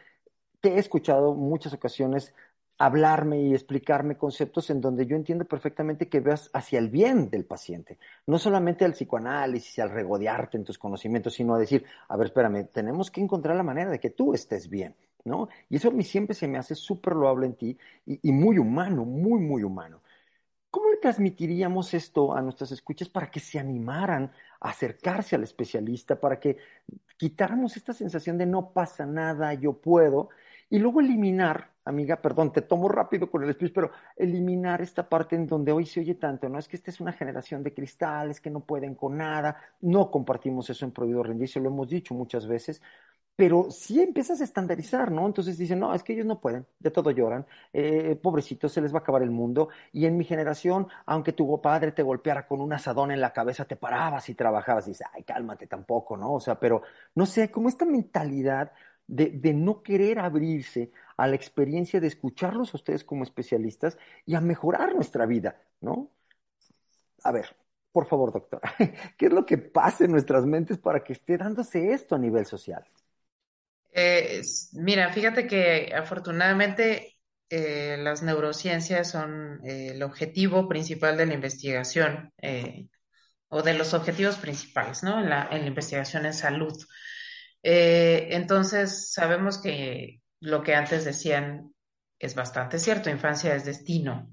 [0.62, 2.36] te he escuchado muchas ocasiones
[2.80, 7.46] hablarme y explicarme conceptos en donde yo entiendo perfectamente que veas hacia el bien del
[7.46, 12.16] paciente, no solamente al psicoanálisis y al regodearte en tus conocimientos, sino a decir, a
[12.16, 15.50] ver, espérame, tenemos que encontrar la manera de que tú estés bien, ¿no?
[15.70, 18.58] Y eso a mí siempre se me hace súper loable en ti y, y muy
[18.58, 20.00] humano, muy, muy humano.
[20.72, 26.20] ¿Cómo le transmitiríamos esto a nuestras escuchas para que se animaran a acercarse al especialista,
[26.20, 26.58] para que
[27.18, 30.30] quitáramos esta sensación de no pasa nada, yo puedo,
[30.70, 35.36] y luego eliminar, amiga, perdón, te tomo rápido con el speech, pero eliminar esta parte
[35.36, 36.60] en donde hoy se oye tanto, ¿no?
[36.60, 40.70] Es que esta es una generación de cristales que no pueden con nada, no compartimos
[40.70, 42.82] eso en Prohibido Rendirse, lo hemos dicho muchas veces,
[43.36, 45.26] pero sí empiezas a estandarizar, ¿no?
[45.26, 48.94] Entonces dicen, no, es que ellos no pueden, de todo lloran, eh, pobrecitos, se les
[48.94, 52.60] va a acabar el mundo, y en mi generación, aunque tu padre te golpeara con
[52.60, 56.34] un asadón en la cabeza, te parabas y trabajabas, y dices, ay, cálmate tampoco, ¿no?
[56.34, 56.82] O sea, pero,
[57.16, 58.74] no sé, como esta mentalidad
[59.10, 64.42] de, no querer abrirse a la experiencia de escucharlos a ustedes como especialistas y a
[64.42, 66.12] mejorar nuestra vida, ¿no?
[67.24, 67.56] A ver,
[67.92, 68.74] por favor, doctora,
[69.18, 72.46] ¿qué es lo que pasa en nuestras mentes para que esté dándose esto a nivel
[72.46, 72.86] social?
[73.92, 74.42] Eh,
[74.74, 77.18] mira, fíjate que afortunadamente
[77.50, 82.32] eh, las neurociencias son eh, el objetivo principal de la investigación
[83.48, 85.20] o de los objetivos principales, ¿no?
[85.20, 86.78] En la investigación en salud.
[87.64, 91.74] Eh, entonces, sabemos que lo que antes decían
[92.18, 94.30] es bastante cierto, infancia es destino.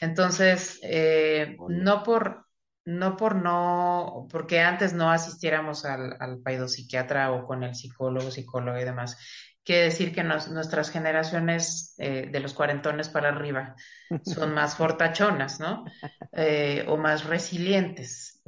[0.00, 2.46] Entonces, eh, no por,
[2.84, 8.78] no por no, porque antes no asistiéramos al, al paidopsiquiatra o con el psicólogo, psicólogo
[8.78, 9.16] y demás,
[9.64, 13.74] quiere decir que nuestras generaciones eh, de los cuarentones para arriba
[14.24, 15.84] son más fortachonas, ¿no?
[16.88, 18.42] o más resilientes.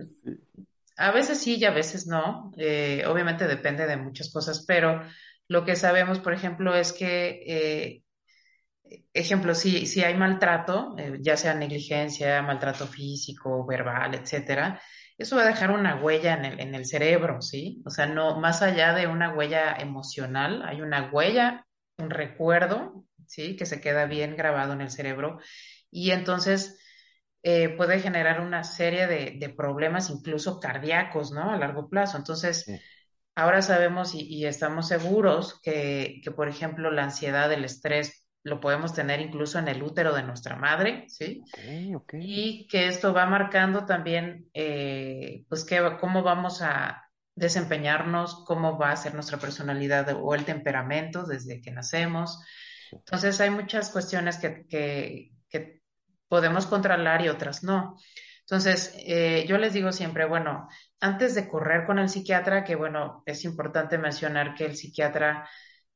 [0.97, 2.51] A veces sí y a veces no.
[2.57, 5.03] Eh, obviamente depende de muchas cosas, pero
[5.49, 8.03] lo que sabemos, por ejemplo, es que, eh,
[9.13, 14.81] ejemplo, si, si hay maltrato, eh, ya sea negligencia, maltrato físico, verbal, etcétera,
[15.19, 17.83] eso va a dejar una huella en el, en el cerebro, ¿sí?
[17.87, 21.67] O sea, no, más allá de una huella emocional, hay una huella,
[21.99, 23.57] un recuerdo, ¿sí?
[23.57, 25.39] Que se queda bien grabado en el cerebro.
[25.91, 26.79] Y entonces,
[27.49, 31.53] eh, puede generar una serie de, problemas, incluso cardíacos, ¿no?
[31.53, 32.17] A largo plazo.
[32.17, 32.67] Entonces,
[33.37, 39.21] ahora sabemos y, estamos seguros que, por ejemplo, la ansiedad, el estrés, lo podemos tener
[39.21, 41.45] incluso en el útero de nuestra madre, ¿sí?
[42.19, 47.05] Y que esto va marcando también, eh, pues, que, cómo vamos a
[47.37, 52.43] desempeñarnos, cómo va a ser nuestra personalidad o el temperamento desde que nacemos.
[52.91, 55.76] Entonces, hay muchas cuestiones que, que
[56.29, 57.97] podemos controlar y otras no.
[58.41, 60.69] Entonces, eh, yo les digo siempre, bueno,
[61.01, 65.49] antes de correr con el psiquiatra, que bueno, es importante mencionar que el psiquiatra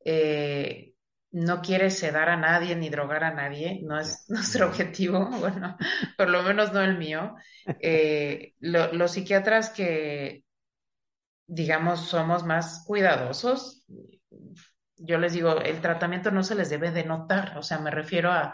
[0.05, 0.95] eh,
[1.33, 5.77] no quiere sedar a nadie ni drogar a nadie, no es nuestro objetivo, bueno,
[6.17, 7.37] por lo menos no el mío.
[7.81, 10.45] Eh, los psiquiatras que,
[11.47, 13.85] digamos, somos más cuidadosos,
[14.97, 18.31] yo les digo, el tratamiento no se les debe de notar, o sea, me refiero
[18.33, 18.53] a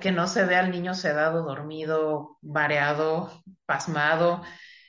[0.00, 4.42] que no se vea al niño sedado, dormido, mareado, pasmado,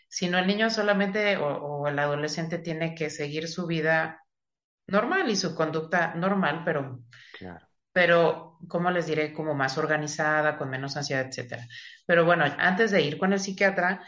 [0.09, 4.23] sino el niño solamente o, el adolescente tiene que seguir su vida
[4.87, 7.01] normal y su conducta normal, pero,
[7.91, 9.33] pero, ¿cómo les diré?
[9.33, 11.67] Como más organizada, con menos ansiedad, etcétera.
[12.05, 14.01] Pero bueno, antes de ir con el psiquiatra,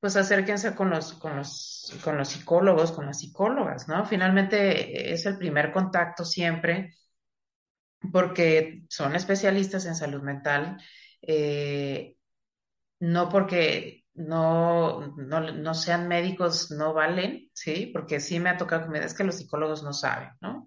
[0.00, 4.04] pues acérquense con los, con los, con los psicólogos, con las psicólogas, ¿no?
[4.06, 6.94] Finalmente es el primer contacto siempre
[8.10, 10.78] porque son especialistas en salud mental,
[11.20, 12.16] eh,
[13.00, 17.90] no porque no, no, sean médicos, no valen, ¿sí?
[17.92, 20.66] Porque sí me ha tocado que me es que los psicólogos no saben, ¿no?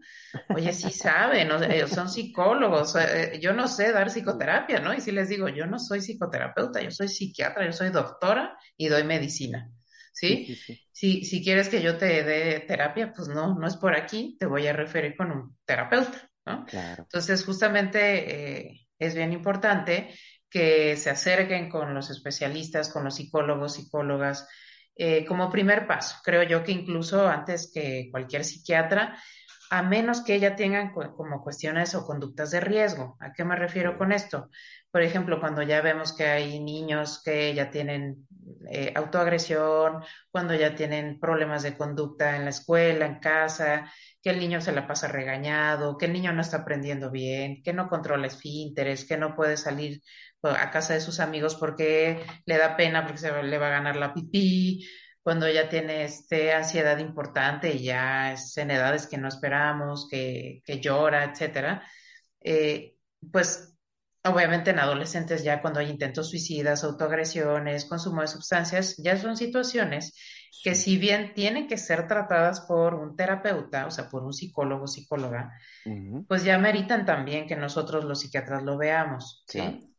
[0.49, 1.49] Oye, sí saben,
[1.87, 4.93] son psicólogos, eh, yo no sé dar psicoterapia, ¿no?
[4.93, 8.87] Y sí les digo, yo no soy psicoterapeuta, yo soy psiquiatra, yo soy doctora y
[8.87, 9.69] doy medicina.
[10.11, 10.57] ¿Sí?
[10.93, 14.45] Si, si quieres que yo te dé terapia, pues no, no es por aquí, te
[14.45, 16.29] voy a referir con un terapeuta,
[16.67, 17.03] Claro.
[17.03, 20.13] Entonces, justamente, eh, es bien importante
[20.49, 24.47] que se acerquen con los especialistas, con los psicólogos, psicólogas,
[24.95, 26.17] eh, como primer paso.
[26.23, 29.17] Creo yo que incluso antes que cualquier psiquiatra,
[29.69, 33.17] a menos que ella tengan como cuestiones o conductas de riesgo.
[33.19, 34.49] ¿A qué me refiero con esto?
[34.91, 38.27] Por ejemplo, cuando ya vemos que hay niños que ya tienen
[38.71, 43.91] eh, autoagresión, cuando ya tienen problemas de conducta en la escuela, en casa,
[44.25, 47.73] que el niño se la pasa regañado, que el niño no está aprendiendo bien, que
[47.73, 50.01] no controla esfínteres, que no puede salir
[50.41, 53.97] a casa de sus amigos porque le da pena porque se le va a ganar
[53.97, 54.83] la pipí,
[55.21, 60.63] cuando ya tiene este ansiedad importante y ya es en edades que no esperamos, que,
[60.81, 61.83] llora, etcétera,
[62.41, 62.95] eh,
[63.31, 63.75] pues
[64.23, 70.15] obviamente en adolescentes ya cuando hay intentos suicidas, autoagresiones, consumo de sustancias, ya son situaciones
[70.63, 74.87] que si bien tienen que ser tratadas por un terapeuta, o sea, por un psicólogo,
[74.87, 75.53] psicóloga,
[76.27, 79.91] pues ya meritan también que nosotros los psiquiatras lo veamos, ¿sí?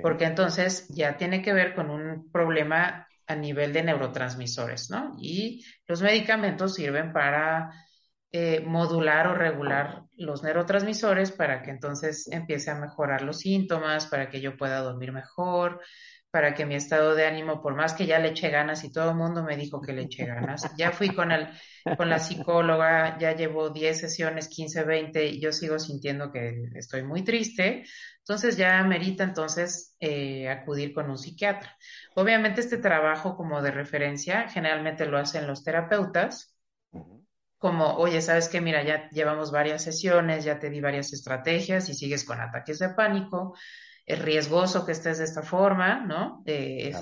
[0.00, 5.14] Porque entonces ya tiene que ver con un problema a nivel de neurotransmisores, ¿no?
[5.18, 7.72] Y los medicamentos sirven para
[8.36, 14.28] eh, modular o regular los neurotransmisores para que entonces empiece a mejorar los síntomas, para
[14.28, 15.80] que yo pueda dormir mejor,
[16.32, 19.10] para que mi estado de ánimo, por más que ya le eché ganas y todo
[19.10, 21.46] el mundo me dijo que le eché ganas, ya fui con, el,
[21.96, 27.04] con la psicóloga, ya llevo 10 sesiones, 15, 20 y yo sigo sintiendo que estoy
[27.04, 27.84] muy triste,
[28.18, 31.76] entonces ya merita entonces eh, acudir con un psiquiatra.
[32.16, 36.52] Obviamente este trabajo como de referencia generalmente lo hacen los terapeutas,
[37.64, 41.94] como, oye, sabes que mira, ya llevamos varias sesiones, ya te di varias estrategias y
[41.94, 43.56] sigues con ataques de pánico,
[44.04, 46.42] es riesgoso que estés de esta forma, ¿no?
[46.44, 46.92] Eh,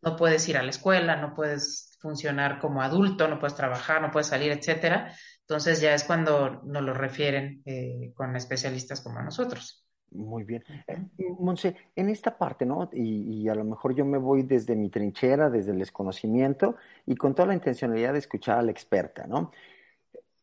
[0.00, 4.12] no puedes ir a la escuela, no puedes funcionar como adulto, no puedes trabajar, no
[4.12, 5.12] puedes salir, etcétera.
[5.40, 9.84] Entonces ya es cuando nos lo refieren eh, con especialistas como nosotros.
[10.12, 10.62] Muy bien.
[10.86, 10.98] Eh,
[11.40, 12.88] Monse, en esta parte, ¿no?
[12.92, 17.16] Y, y, a lo mejor yo me voy desde mi trinchera, desde el desconocimiento y
[17.16, 19.50] con toda la intencionalidad de escuchar a la experta, ¿no?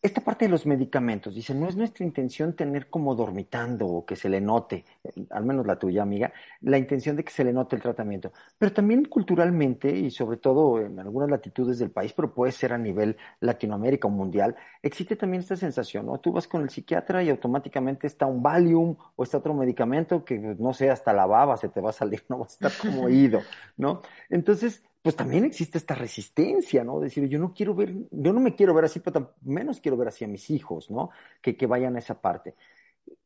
[0.01, 4.15] Esta parte de los medicamentos, dice, no es nuestra intención tener como dormitando o que
[4.15, 4.85] se le note,
[5.29, 6.31] al menos la tuya, amiga,
[6.61, 8.31] la intención de que se le note el tratamiento.
[8.57, 12.77] Pero también culturalmente y sobre todo en algunas latitudes del país, pero puede ser a
[12.77, 16.17] nivel Latinoamérica o mundial, existe también esta sensación, ¿no?
[16.19, 20.37] Tú vas con el psiquiatra y automáticamente está un Valium o está otro medicamento que,
[20.37, 23.03] no sé, hasta la baba se te va a salir, no va a estar como
[23.03, 23.41] oído,
[23.75, 24.01] ¿no?
[24.29, 26.99] Entonces, pues también existe esta resistencia, ¿no?
[26.99, 30.09] Decir, yo no quiero ver, yo no me quiero ver así, pero menos quiero ver
[30.09, 31.09] así a mis hijos, ¿no?
[31.41, 32.55] Que, que vayan a esa parte.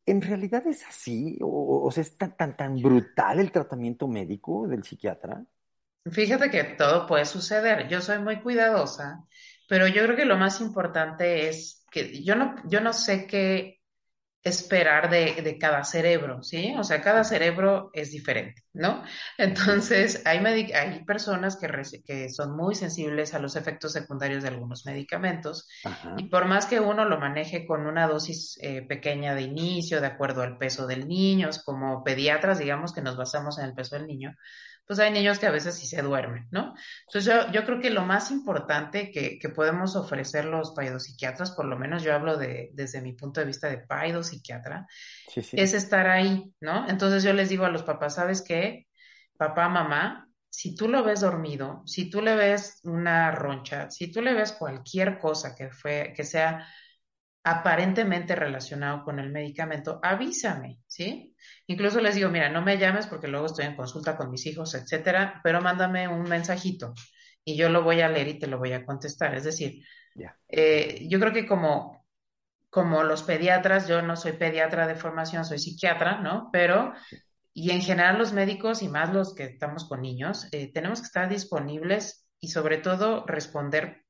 [0.06, 1.38] ¿En realidad es así?
[1.40, 5.44] ¿O, sea, es tan, tan, tan brutal el tratamiento médico del psiquiatra?
[6.10, 7.88] Fíjate que todo puede suceder.
[7.88, 9.24] Yo soy muy cuidadosa,
[9.68, 13.73] pero yo creo que lo más importante es que yo no, yo no sé qué
[14.44, 16.74] esperar de, cada cerebro, ¿sí?
[16.78, 19.02] O sea, cada cerebro es diferente, ¿no?
[19.38, 20.38] Entonces, hay,
[20.72, 21.68] hay personas que,
[22.04, 25.66] que son muy sensibles a los efectos secundarios de algunos medicamentos
[26.18, 30.08] y por más que uno lo maneje con una dosis eh, pequeña de inicio, de
[30.08, 34.06] acuerdo al peso del niño, como pediatras, digamos que nos basamos en el peso del
[34.06, 34.34] niño,
[34.86, 36.74] pues hay niños que a veces sí se duermen, ¿no?
[37.06, 41.64] Entonces yo, yo creo que lo más importante que, que podemos ofrecer los paidopsiquiatras, por
[41.64, 44.86] lo menos yo hablo de, desde mi punto de vista de paidopsiquiatra,
[45.34, 46.88] es estar ahí, ¿no?
[46.88, 48.86] Entonces yo les digo a los papás, ¿sabes qué?
[49.36, 54.22] Papá, mamá, si tú lo ves dormido, si tú le ves una roncha, si tú
[54.22, 56.66] le ves cualquier cosa que, fue, que sea
[57.44, 61.36] aparentemente relacionado con el medicamento, avísame, ¿sí?
[61.66, 64.74] Incluso les digo, mira, no me llames porque luego estoy en consulta con mis hijos,
[64.74, 66.94] etcétera, pero mándame un mensajito
[67.44, 69.34] y yo lo voy a leer y te lo voy a contestar.
[69.34, 69.84] Es decir,
[70.48, 72.06] eh, yo creo que como,
[72.70, 76.48] como los pediatras, yo no soy pediatra de formación, soy psiquiatra, ¿no?
[76.50, 76.94] Pero,
[77.52, 81.06] y en general los médicos y más los que estamos con niños, eh, tenemos que
[81.06, 84.03] estar disponibles y sobre todo responder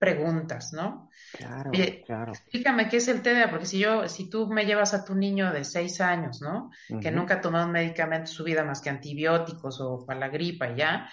[0.00, 1.10] preguntas, ¿no?
[1.36, 1.70] Claro,
[2.06, 2.32] claro.
[2.32, 5.52] Explícame qué es el TDA, porque si yo, si tú me llevas a tu niño
[5.52, 6.70] de seis años, ¿no?
[7.00, 10.28] Que nunca ha tomado un medicamento en su vida más que antibióticos o para la
[10.28, 11.12] gripa y ya.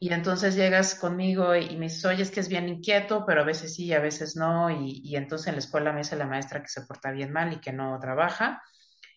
[0.00, 3.44] Y entonces llegas conmigo y, me dices, oye, es que es bien inquieto, pero a
[3.44, 4.68] veces sí, a veces no.
[4.68, 7.52] Y, y entonces en la escuela me dice la maestra que se porta bien mal
[7.52, 8.60] y que no trabaja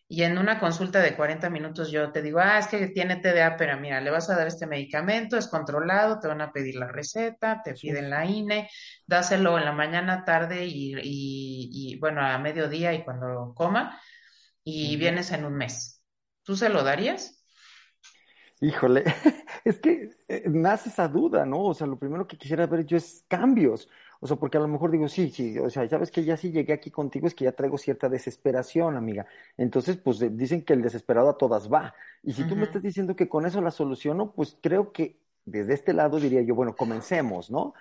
[0.07, 3.55] y en una consulta de 40 minutos yo te digo, ah, es que tiene TDA,
[3.57, 6.87] pero mira, le vas a dar este medicamento, es controlado, te van a pedir la
[6.87, 8.69] receta, te piden la INE,
[9.07, 13.99] dáselo en la mañana, tarde y, y, bueno, a mediodía y cuando coma,
[14.63, 16.01] y vienes en un mes.
[16.43, 17.43] ¿Tú se lo darías?
[18.61, 19.03] Híjole,
[19.65, 21.61] es que eh, nace esa duda, ¿no?
[21.63, 23.89] O sea, lo primero que quisiera ver yo es cambios.
[24.23, 26.49] O sea, porque a lo mejor digo, sí, sí, o sea, sabes que ya sí
[26.49, 29.25] llegué aquí contigo, es que ya traigo cierta desesperación, amiga.
[29.57, 31.93] Entonces, pues dicen que el desesperado a todas va.
[32.23, 35.73] Y si tú me estás diciendo que con eso la soluciono, pues creo que desde
[35.73, 37.73] este lado diría yo, bueno, comencemos, ¿no?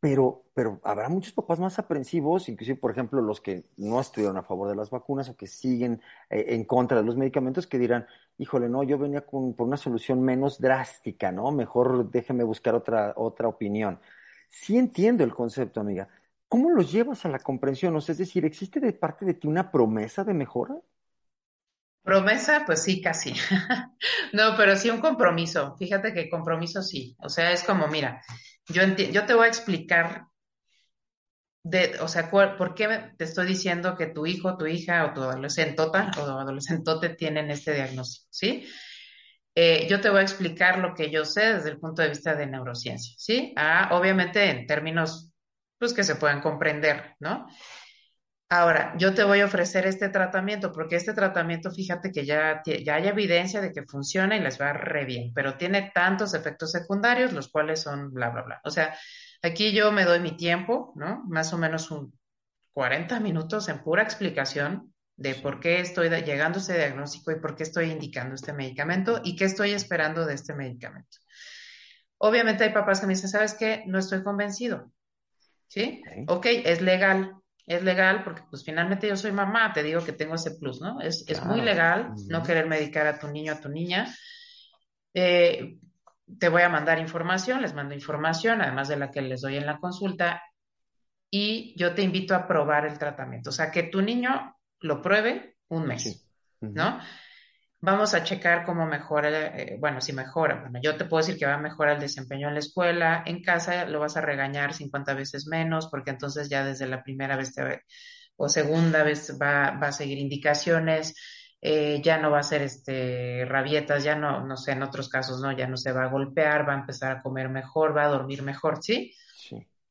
[0.00, 4.42] Pero, pero habrá muchos papás más aprensivos, inclusive, por ejemplo, los que no estuvieron a
[4.42, 8.08] favor de las vacunas o que siguen eh, en contra de los medicamentos, que dirán,
[8.36, 11.52] híjole, no, yo venía con, por una solución menos drástica, ¿no?
[11.52, 14.00] Mejor déjeme buscar otra, otra opinión.
[14.54, 16.08] Sí entiendo el concepto, amiga.
[16.48, 17.96] ¿Cómo los llevas a la comprensión?
[17.96, 20.76] O sea, es decir, ¿existe de parte de ti una promesa de mejora?
[22.02, 23.34] Promesa, pues sí, casi.
[24.32, 25.76] no, pero sí un compromiso.
[25.76, 27.16] Fíjate que compromiso sí.
[27.18, 28.22] O sea, es como, mira,
[28.68, 30.28] yo, yo te voy a explicar,
[31.64, 35.22] de, o sea, por qué te estoy diciendo que tu hijo, tu hija o tu
[35.22, 38.64] adolescentota o adolescentote tienen este diagnóstico, ¿sí?
[39.54, 42.34] Eh, yo te voy a explicar lo que yo sé desde el punto de vista
[42.34, 43.52] de neurociencia, ¿sí?
[43.56, 45.32] Ah, obviamente en términos,
[45.78, 47.46] pues, que se puedan comprender, ¿no?
[48.48, 52.94] Ahora, yo te voy a ofrecer este tratamiento, porque este tratamiento, fíjate que ya, ya
[52.96, 57.32] hay evidencia de que funciona y les va re bien, pero tiene tantos efectos secundarios,
[57.32, 58.60] los cuales son bla, bla, bla.
[58.64, 58.96] O sea,
[59.42, 61.24] aquí yo me doy mi tiempo, ¿no?
[61.28, 62.16] Más o menos un
[62.72, 67.54] 40 minutos en pura explicación de por qué estoy llegando a ese diagnóstico y por
[67.54, 71.18] qué estoy indicando este medicamento y qué estoy esperando de este medicamento.
[72.18, 73.84] Obviamente hay papás que me dicen, ¿sabes qué?
[73.86, 74.90] No estoy convencido.
[75.68, 76.02] ¿Sí?
[76.28, 77.34] Ok, es legal,
[77.66, 81.00] es legal porque pues finalmente yo soy mamá, te digo que tengo ese plus, ¿no?
[81.00, 84.14] Es, muy legal no querer medicar a tu niño, a tu niña.
[85.14, 85.78] Eh,
[86.38, 89.66] te voy a mandar información, les mando información, además de la que les doy en
[89.66, 90.42] la consulta,
[91.30, 94.53] y yo te invito a probar el tratamiento, o sea, que tu niño
[94.84, 96.28] lo pruebe un mes,
[96.60, 97.00] ¿no?
[97.80, 101.46] Vamos a checar cómo mejora, eh, bueno, si mejora, bueno, yo te puedo decir que
[101.46, 105.14] va a mejorar el desempeño en la escuela, en casa lo vas a regañar 50
[105.14, 107.54] veces menos, porque entonces ya desde la primera vez
[108.36, 111.14] o segunda vez va, a seguir indicaciones,
[111.60, 115.40] eh, ya no va a ser este rabietas, ya no, no sé, en otros casos
[115.40, 118.08] no, ya no se va a golpear, va a empezar a comer mejor, va a
[118.08, 119.14] dormir mejor, ¿sí?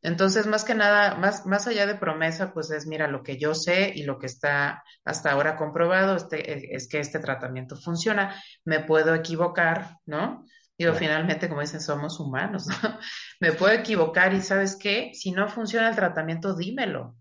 [0.04, 3.56] Entonces, más que nada, más, más allá de promesa, pues es, mira, lo que yo
[3.56, 8.36] sé y lo que está hasta ahora comprobado este, es que este tratamiento funciona.
[8.66, 10.46] Me puedo equivocar, ¿no?
[10.78, 13.00] Digo, finalmente, como dicen, somos humanos, ¿no?
[13.40, 17.16] Me puedo equivocar y sabes qué, si no funciona el tratamiento, dímelo.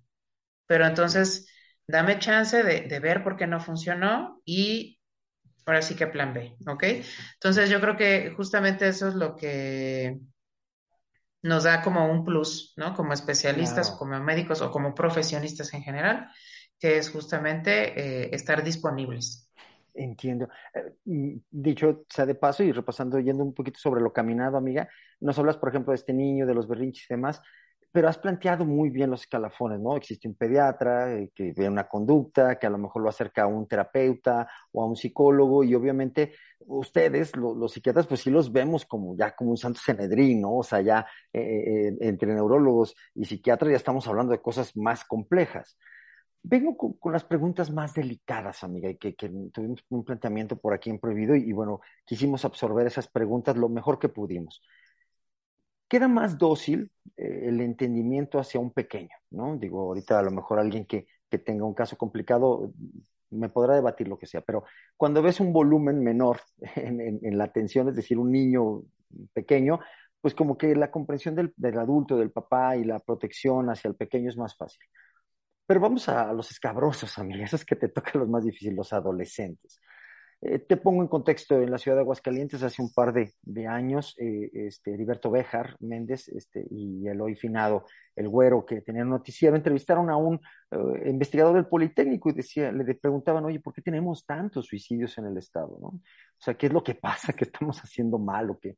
[0.66, 1.48] Pero entonces,
[1.86, 5.00] dame chance de, de ver por qué no funcionó y
[5.66, 6.84] ahora sí que plan B, ¿ok?
[7.34, 10.18] Entonces, yo creo que justamente eso es lo que
[11.42, 12.94] nos da como un plus, ¿no?
[12.94, 16.28] Como especialistas, como médicos o como profesionistas en general,
[16.78, 19.50] que es justamente eh, estar disponibles.
[19.94, 20.48] Entiendo.
[20.74, 24.88] Eh, dicho sea de paso y repasando, yendo un poquito sobre lo caminado, amiga,
[25.20, 27.42] nos hablas, por ejemplo, de este niño, de los berrinches y demás
[27.92, 29.96] pero has planteado muy bien los escalafones, ¿no?
[29.96, 33.46] Existe un pediatra eh, que ve una conducta, que a lo mejor lo acerca a
[33.46, 36.32] un terapeuta o a un psicólogo, y obviamente
[36.66, 40.58] ustedes, los psiquiatras, pues sí los vemos como ya como un santo cenedrín, ¿no?
[40.58, 45.04] O sea, ya eh, eh, entre neurólogos y psiquiatras ya estamos hablando de cosas más
[45.04, 45.78] complejas.
[46.42, 49.12] Vengo con, las preguntas más delicadas, amiga, y que,
[49.52, 53.98] tuvimos un planteamiento por aquí en Prohibido y, bueno, quisimos absorber esas preguntas lo mejor
[53.98, 54.60] que pudimos
[55.92, 59.58] queda más dócil eh, el entendimiento hacia un pequeño, ¿no?
[59.58, 61.06] Digo, ahorita a lo mejor alguien que,
[61.44, 62.72] tenga un caso complicado
[63.32, 64.64] me podrá debatir lo que sea, pero
[64.96, 66.40] cuando ves un volumen menor
[66.76, 68.82] en, la atención, es decir, un niño
[69.32, 69.80] pequeño,
[70.20, 74.30] pues como que la comprensión del, adulto, del papá y la protección hacia el pequeño
[74.30, 74.82] es más fácil.
[75.66, 79.80] Pero vamos a los escabrosos, amigas, esos que te tocan los más difíciles, los adolescentes.
[80.44, 84.16] Eh, te pongo en contexto, en la ciudad de Aguascalientes hace un par de, años,
[84.18, 87.86] eh, este, Heriberto Béjar Méndez este, y el hoy finado,
[88.16, 90.40] el güero que tenía noticiero, entrevistaron a un
[90.72, 95.26] eh, investigador del Politécnico y decía, le preguntaban, oye, ¿por qué tenemos tantos suicidios en
[95.26, 95.78] el Estado?
[95.80, 95.88] ¿no?
[95.88, 96.00] O
[96.40, 97.32] sea, ¿qué es lo que pasa?
[97.32, 98.76] ¿Qué estamos haciendo mal o qué?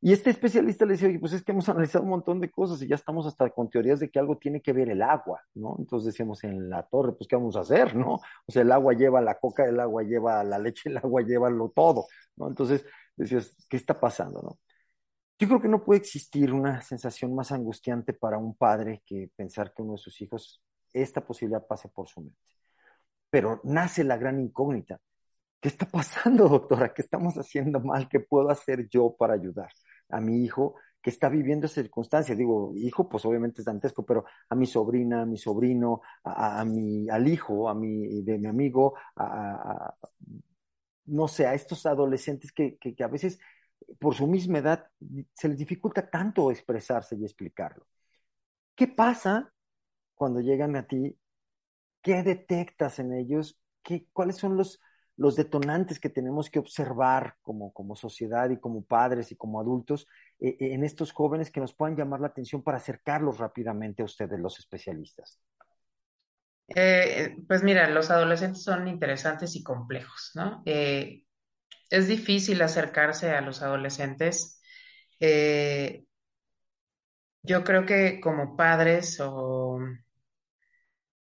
[0.00, 2.80] Y este especialista le decía, oye, pues es que hemos analizado un montón de cosas
[2.82, 5.76] y ya estamos hasta con teorías de que algo tiene que ver el agua, ¿no?
[5.78, 8.14] Entonces decíamos en la torre, pues ¿qué vamos a hacer, no?
[8.46, 11.50] O sea, el agua lleva la coca, el agua lleva la leche, el agua lleva
[11.50, 12.48] lo todo, ¿no?
[12.48, 12.84] Entonces
[13.16, 14.58] decías, ¿qué está pasando, no?
[15.38, 19.72] Yo creo que no puede existir una sensación más angustiante para un padre que pensar
[19.74, 22.38] que uno de sus hijos, esta posibilidad pase por su mente.
[23.28, 24.98] Pero nace la gran incógnita.
[25.60, 26.92] ¿Qué está pasando, doctora?
[26.94, 28.08] ¿Qué estamos haciendo mal?
[28.08, 29.70] ¿Qué puedo hacer yo para ayudar
[30.10, 32.34] a mi hijo que está viviendo esa circunstancia?
[32.34, 37.08] Digo, hijo, pues obviamente es dantesco, pero a mi sobrina, a mi sobrino, a, mi,
[37.08, 39.94] al hijo, a mi, de mi amigo, a,
[41.06, 43.38] no sé, a estos adolescentes que, que, que a veces
[44.00, 44.88] por su misma edad
[45.34, 47.86] se les dificulta tanto expresarse y explicarlo.
[48.74, 49.52] ¿Qué pasa
[50.14, 51.18] cuando llegan a ti?
[52.02, 53.58] ¿Qué detectas en ellos?
[53.82, 54.80] ¿Qué, ¿Cuáles son los,
[55.16, 60.06] los detonantes que tenemos que observar como, como sociedad y como padres y como adultos
[60.38, 64.04] eh, eh, en estos jóvenes que nos puedan llamar la atención para acercarlos rápidamente a
[64.04, 65.42] ustedes, los especialistas?
[66.68, 70.62] Eh, pues mira, los adolescentes son interesantes y complejos, ¿no?
[71.88, 74.60] es difícil acercarse a los adolescentes.
[77.42, 79.78] yo creo que como padres o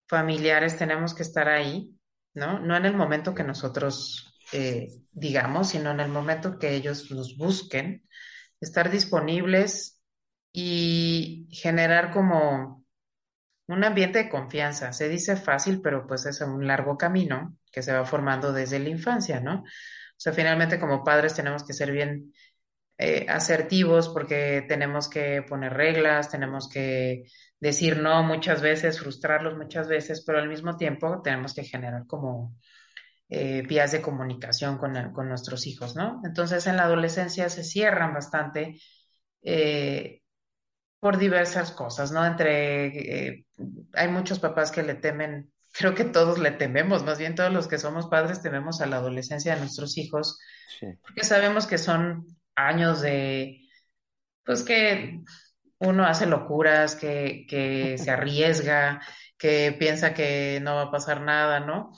[0.08, 1.94] familiares tenemos que estar ahí
[2.34, 2.60] ¿no?
[2.60, 7.38] No en el momento que nosotros eh, digamos, sino en el momento que ellos nos
[7.38, 8.08] busquen,
[8.60, 10.00] estar disponibles
[10.52, 12.86] y generar como
[13.68, 14.94] un ambiente de confianza.
[14.94, 18.90] Se dice fácil, pero pues es un largo camino que se va formando desde la
[18.90, 19.62] infancia, ¿no?
[19.62, 22.34] O sea, finalmente como padres tenemos que ser bien
[22.98, 27.24] eh, asertivos porque tenemos que poner reglas, tenemos que
[27.60, 32.56] decir no muchas veces, frustrarlos muchas veces, pero al mismo tiempo tenemos que generar como
[33.30, 34.94] eh, vías de comunicación con,
[35.28, 36.22] nuestros hijos, ¿no?
[36.24, 38.80] Entonces en la adolescencia se cierran bastante
[39.42, 40.22] eh,
[41.00, 42.24] por diversas cosas, ¿no?
[42.26, 43.46] Entre,
[43.94, 47.68] hay muchos papás que le temen, creo que todos le tememos, más bien todos los
[47.68, 50.38] que somos padres tememos a la adolescencia de nuestros hijos,
[51.02, 53.62] porque sabemos que son años de,
[54.46, 55.22] pues que
[55.80, 59.02] uno hace locuras, que, que se arriesga,
[59.38, 61.92] que piensa que no va a pasar nada, ¿no?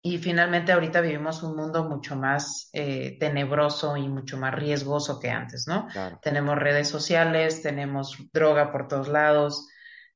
[0.00, 5.30] Y finalmente ahorita vivimos un mundo mucho más eh, tenebroso y mucho más riesgoso que
[5.30, 5.88] antes, ¿no?
[6.22, 9.68] Tenemos redes sociales, tenemos droga por todos lados,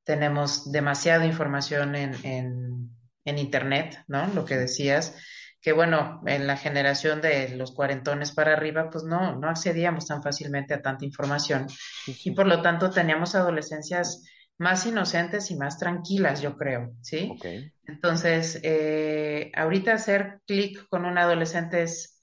[0.05, 2.91] tenemos demasiada información en, en,
[3.25, 4.29] en Internet, ¿no?
[4.29, 5.17] Lo que decías
[5.63, 10.23] que bueno, en la generación de los cuarentones para arriba, pues no, no accedíamos tan
[10.23, 11.69] fácilmente a tanta información
[12.25, 14.25] y por lo tanto teníamos adolescencias
[14.59, 17.39] más inocentes y más tranquilas, yo creo, ¿sí?
[17.85, 22.23] Entonces, eh, ahorita hacer clic con un adolescente es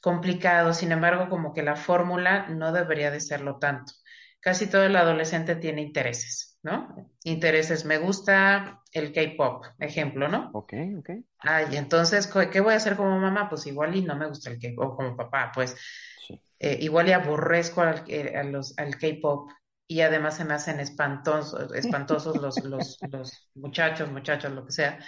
[0.00, 3.92] complicado, sin embargo, como que la fórmula no debería de serlo tanto.
[4.40, 6.47] Casi todo el adolescente tiene intereses.
[6.62, 6.94] ¿No?
[7.24, 10.50] Intereses, me gusta el K-pop, ejemplo, ¿no?
[10.52, 11.10] Ok, ok.
[11.40, 13.48] Ay, entonces, ¿qué voy a hacer como mamá?
[13.48, 15.76] Pues igual y no me gusta el K-pop, como papá, pues
[16.58, 19.50] eh, igual y aborrezco al, eh, al K-pop
[19.86, 24.98] y además se me hacen espantosos, espantosos los, los, los muchachos, muchachos, lo que sea.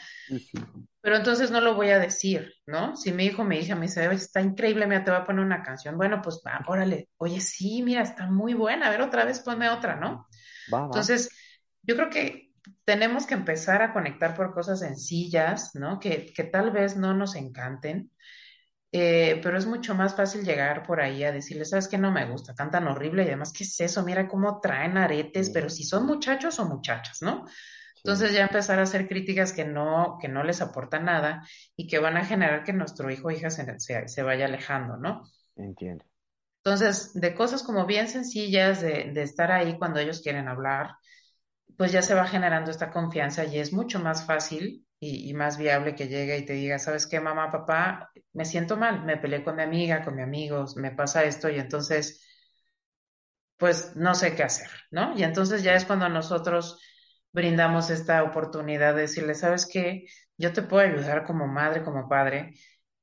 [1.02, 2.94] Pero entonces no lo voy a decir, ¿no?
[2.96, 5.62] Si mi hijo, mi hija me dice, está increíble, mira, te voy a poner una
[5.62, 9.40] canción, bueno, pues va, órale, oye, sí, mira, está muy buena, a ver, otra vez
[9.40, 10.28] ponme otra, ¿no?
[10.86, 11.30] Entonces,
[11.90, 12.52] yo creo que
[12.84, 15.98] tenemos que empezar a conectar por cosas sencillas, ¿no?
[15.98, 18.12] Que, que tal vez no nos encanten,
[18.92, 21.98] eh, pero es mucho más fácil llegar por ahí a decirle, ¿sabes qué?
[21.98, 24.04] No me gusta, cantan horrible y además, ¿qué es eso?
[24.04, 27.44] Mira cómo traen aretes, pero si son muchachos o muchachas, ¿no?
[27.96, 31.42] Entonces ya empezar a hacer críticas que no, que no les aportan nada
[31.74, 35.24] y que van a generar que nuestro hijo o hija se, se vaya alejando, ¿no?
[35.56, 36.04] Entiendo.
[36.62, 40.94] Entonces, de cosas como bien sencillas, de, de, estar ahí cuando ellos quieren hablar,
[41.80, 45.94] pues ya se va generando esta confianza y es mucho más fácil y, más viable
[45.94, 48.10] que llegue y te diga, ¿sabes qué, mamá, papá?
[48.34, 51.58] Me siento mal, me peleé con mi amiga, con mi amigos, me pasa esto y
[51.58, 52.22] entonces,
[53.56, 55.16] pues no sé qué hacer, ¿no?
[55.16, 56.78] Y entonces ya es cuando nosotros
[57.32, 60.04] brindamos esta oportunidad de decirle, ¿sabes qué?
[60.36, 62.52] Yo te puedo ayudar como madre, como padre,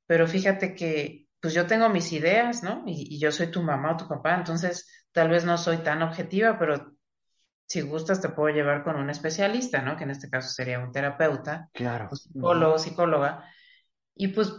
[0.06, 2.84] pero fíjate que pues yo tengo mis ideas, ¿no?
[2.86, 6.60] Y, yo soy tu mamá o tu papá, entonces tal vez no soy tan objetiva,
[6.60, 6.96] pero
[7.68, 9.96] si gustas te puedo llevar con un especialista, ¿no?
[9.96, 12.08] Que en este caso sería un terapeuta, claro.
[12.14, 13.44] psicólogo, psicóloga,
[14.14, 14.54] y pues,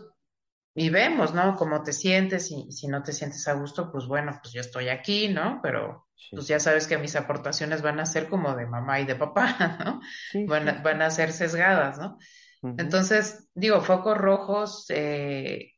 [0.76, 1.56] y vemos, ¿no?
[1.56, 4.90] Cómo te sientes y, si no te sientes a gusto, pues bueno, pues yo estoy
[4.90, 5.60] aquí, ¿no?
[5.64, 9.16] Pero pues ya sabes que mis aportaciones van a ser como de mamá y de
[9.16, 10.46] papá, ¿no?
[10.48, 12.18] van, a, van a ser sesgadas, ¿no?
[12.62, 15.72] Entonces, digo, focos rojos, eh,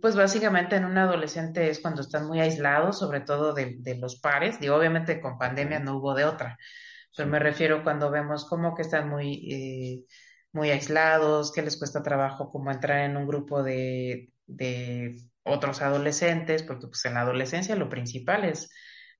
[0.00, 4.58] pues básicamente en un adolescente es cuando están muy aislados, sobre todo de, los pares.
[4.58, 6.58] Digo, obviamente con pandemia no hubo de otra,
[7.16, 10.04] pero me refiero cuando vemos como que están muy, eh,
[10.52, 16.62] muy aislados, que les cuesta trabajo como entrar en un grupo de, de otros adolescentes,
[16.62, 18.70] porque pues en la adolescencia lo principal es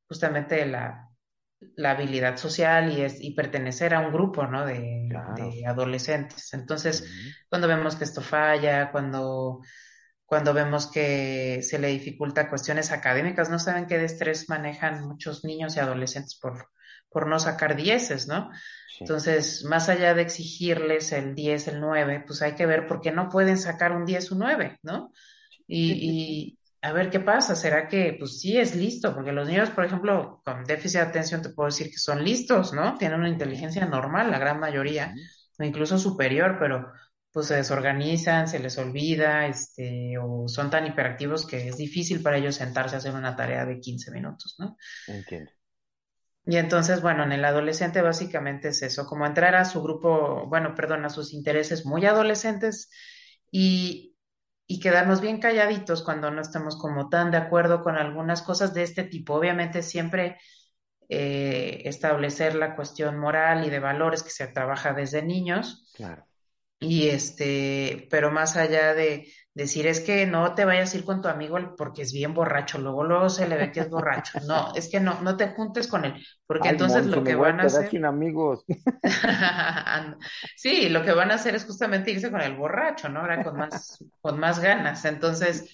[0.08, 1.12] justamente la,
[1.76, 4.64] la habilidad social y, es, y pertenecer a un grupo, ¿no?
[4.66, 5.08] De,
[5.66, 6.52] adolescentes.
[6.54, 7.06] Entonces,
[7.48, 9.60] cuando vemos que esto falla, cuando
[10.32, 15.76] cuando vemos que se le dificulta cuestiones académicas, no saben qué estrés manejan muchos niños
[15.76, 16.70] y adolescentes por,
[17.10, 18.48] por no sacar dieces, ¿no?
[18.98, 23.12] Entonces, más allá de exigirles el 10, el 9, pues hay que ver por qué
[23.12, 25.12] no pueden sacar un 10 o un 9, ¿no?
[25.68, 29.14] Y, a ver qué pasa, ¿será que pues sí es listo?
[29.14, 32.72] Porque los niños, por ejemplo, con déficit de atención te puedo decir que son listos,
[32.72, 32.96] ¿no?
[32.96, 35.14] Tienen una inteligencia normal, la gran mayoría,
[35.58, 36.90] o incluso superior, pero
[37.32, 42.36] pues se desorganizan, se les olvida, este, o son tan hiperactivos que es difícil para
[42.36, 44.76] ellos sentarse a hacer una tarea de 15 minutos, ¿no?
[45.08, 45.50] Entiendo.
[46.44, 50.74] Y entonces, bueno, en el adolescente básicamente es eso, como entrar a su grupo, bueno,
[50.74, 52.90] perdón, a sus intereses muy adolescentes
[53.50, 54.16] y,
[54.66, 58.82] y quedarnos bien calladitos cuando no estemos como tan de acuerdo con algunas cosas de
[58.82, 59.34] este tipo.
[59.34, 60.38] Obviamente siempre
[61.08, 65.86] eh, establecer la cuestión moral y de valores que se trabaja desde niños.
[65.94, 66.26] Claro.
[66.82, 71.20] Y este, pero más allá de decir es que no te vayas a ir con
[71.20, 74.38] tu amigo porque es bien borracho, luego luego se le ve que es borracho.
[74.48, 76.14] No, es que no, no te juntes con él,
[76.46, 78.64] porque Ay, entonces lo que van a hacer, sin amigos.
[80.56, 83.20] sí, lo que van a hacer es justamente irse con el borracho, ¿no?
[83.20, 85.04] Ahora con más, con más ganas.
[85.04, 85.70] Entonces,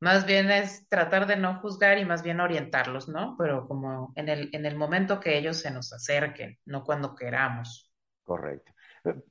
[0.00, 3.36] más bien es tratar de no juzgar y más bien orientarlos, ¿no?
[3.38, 7.90] Pero como en el, en el momento que ellos se nos acerquen, no cuando queramos.
[8.24, 8.72] Correcto.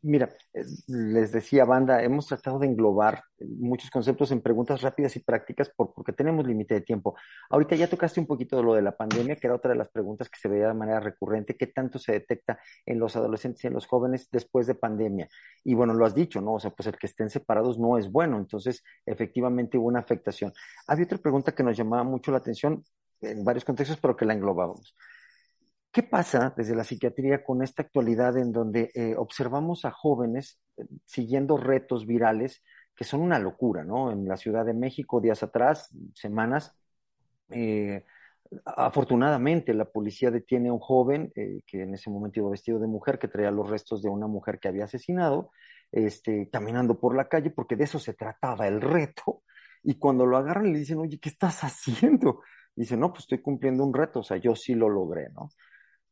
[0.01, 5.15] Mira, eh, les decía, banda, hemos tratado de englobar eh, muchos conceptos en preguntas rápidas
[5.15, 7.15] y prácticas por- porque tenemos límite de tiempo.
[7.51, 9.89] Ahorita ya tocaste un poquito de lo de la pandemia, que era otra de las
[9.89, 13.67] preguntas que se veía de manera recurrente, ¿qué tanto se detecta en los adolescentes y
[13.67, 15.27] en los jóvenes después de pandemia?
[15.63, 16.53] Y bueno, lo has dicho, ¿no?
[16.55, 20.51] O sea, pues el que estén separados no es bueno, entonces efectivamente hubo una afectación.
[20.87, 22.83] Había otra pregunta que nos llamaba mucho la atención
[23.21, 24.95] en varios contextos, pero que la englobábamos.
[25.99, 30.85] ¿Qué pasa desde la psiquiatría con esta actualidad en donde eh, observamos a jóvenes eh,
[31.03, 32.63] siguiendo retos virales
[32.95, 34.09] que son una locura, ¿no?
[34.09, 36.73] En la Ciudad de México, días atrás, semanas,
[37.49, 38.05] eh,
[38.63, 43.19] afortunadamente la policía detiene a un joven que en ese momento iba vestido de mujer,
[43.19, 45.51] que traía los restos de una mujer que había asesinado,
[45.91, 49.43] este, caminando por la calle, porque de eso se trataba el reto.
[49.83, 52.41] Y cuando lo agarran le dicen, oye, ¿qué estás haciendo?
[52.73, 55.49] Dice, no, pues estoy cumpliendo un reto, o sea, yo sí lo logré, ¿no?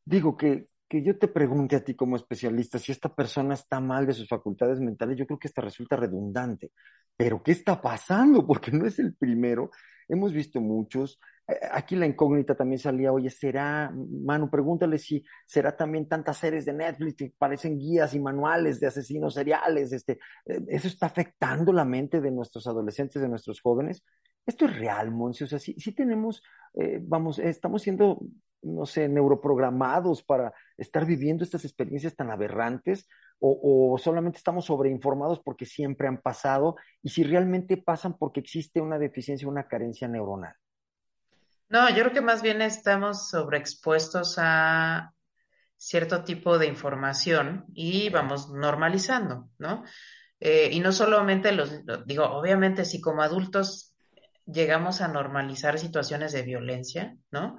[0.07, 4.05] Digo que, que yo te pregunte a ti como especialista si esta persona está mal
[4.07, 6.71] de sus facultades mentales, yo creo que esta resulta redundante.
[7.17, 8.45] Pero ¿qué está pasando?
[8.47, 9.69] Porque no es el primero.
[10.07, 11.19] Hemos visto muchos.
[11.45, 16.63] Eh, Aquí la incógnita también salía, oye, ¿será, Manu, pregúntale si será también tantas series
[16.63, 19.91] de Netflix que parecen guías y manuales de asesinos seriales?
[19.91, 24.05] Este, eh, ¿Eso está afectando la mente de nuestros adolescentes, de nuestros jóvenes?
[24.45, 25.43] Esto es real, Monsi.
[25.43, 26.41] O sea, sí, sí tenemos,
[26.75, 28.21] eh, vamos, estamos siendo
[28.61, 33.07] no sé, neuroprogramados para estar viviendo estas experiencias tan aberrantes
[33.39, 38.81] o, o, solamente estamos sobreinformados porque siempre han pasado y si realmente pasan porque existe
[38.81, 40.55] una deficiencia, una carencia neuronal.
[41.69, 45.13] No, yo creo que más bien estamos sobreexpuestos a
[45.75, 49.83] cierto tipo de información y vamos normalizando, ¿no?
[50.39, 53.93] Eh, y no solamente los, digo, obviamente si como adultos
[54.45, 57.57] llegamos a normalizar situaciones de violencia, ¿no?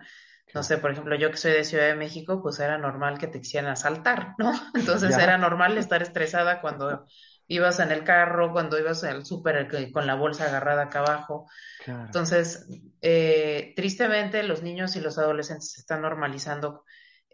[0.55, 3.26] No sé, por ejemplo, yo que soy de Ciudad de México, pues era normal que
[3.28, 4.53] te quisieran asaltar, ¿no?
[4.74, 5.24] Entonces Ya.
[5.24, 7.07] era normal estar estresada cuando
[7.46, 11.46] ibas en el carro, cuando ibas al súper con la bolsa agarrada acá abajo.
[11.76, 12.05] Claro.
[12.07, 12.66] Entonces,
[13.03, 16.84] eh, tristemente, los niños y los adolescentes están normalizando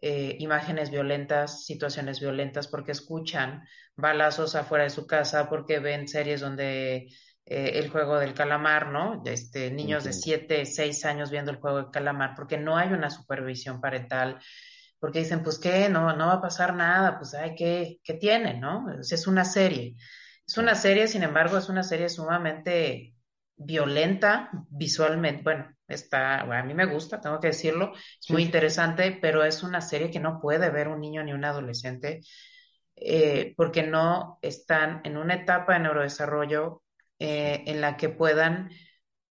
[0.03, 3.65] eh, imágenes violentas, situaciones violentas, porque escuchan
[3.97, 7.09] balazos afuera de su casa, porque ven series donde
[7.47, 9.23] eh, el juego del calamar, ¿no?
[9.27, 10.15] Este, niños de Entiendo.
[10.15, 14.41] 7, 6 años viendo el juego del calamar, porque no hay una supervisión parental,
[14.99, 18.55] porque dicen, pues qué, no, no va a pasar nada, pues ay, ¿qué, qué tiene,
[18.59, 18.87] no?
[19.01, 19.97] Es una serie.
[20.47, 23.15] Es una serie, sin embargo, es una serie sumamente
[23.57, 25.43] violenta visualmente.
[25.43, 28.45] Bueno, está, a mí me gusta, tengo que decirlo, es muy Sí.
[28.45, 32.21] interesante, pero es una serie que no puede ver un niño ni un adolescente
[32.97, 36.84] eh, porque no están en una etapa de neurodesarrollo
[37.25, 38.71] eh, en la que puedan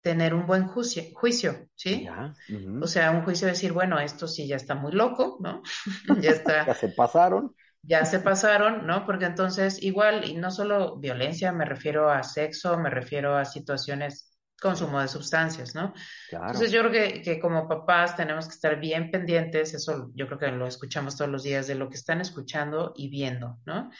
[0.02, 2.04] tener un buen juicio, juicio, ¿sí?
[2.04, 2.34] Ya.
[2.80, 5.62] O sea, un juicio de decir, bueno, esto sí ya está muy loco, ¿no?
[6.22, 7.54] Ya está, Ya se pasaron.
[7.82, 9.06] ya se pasaron, ¿no?
[9.06, 14.38] Porque entonces igual, y no solo violencia, me refiero a sexo, me refiero a situaciones,
[14.60, 15.94] consumo de sustancias, ¿no?
[16.26, 16.46] Claro.
[16.46, 20.38] Entonces yo creo que, que como papás tenemos que estar bien pendientes, eso yo creo
[20.38, 23.90] que lo escuchamos todos los días, de lo que están escuchando y viendo, ¿no?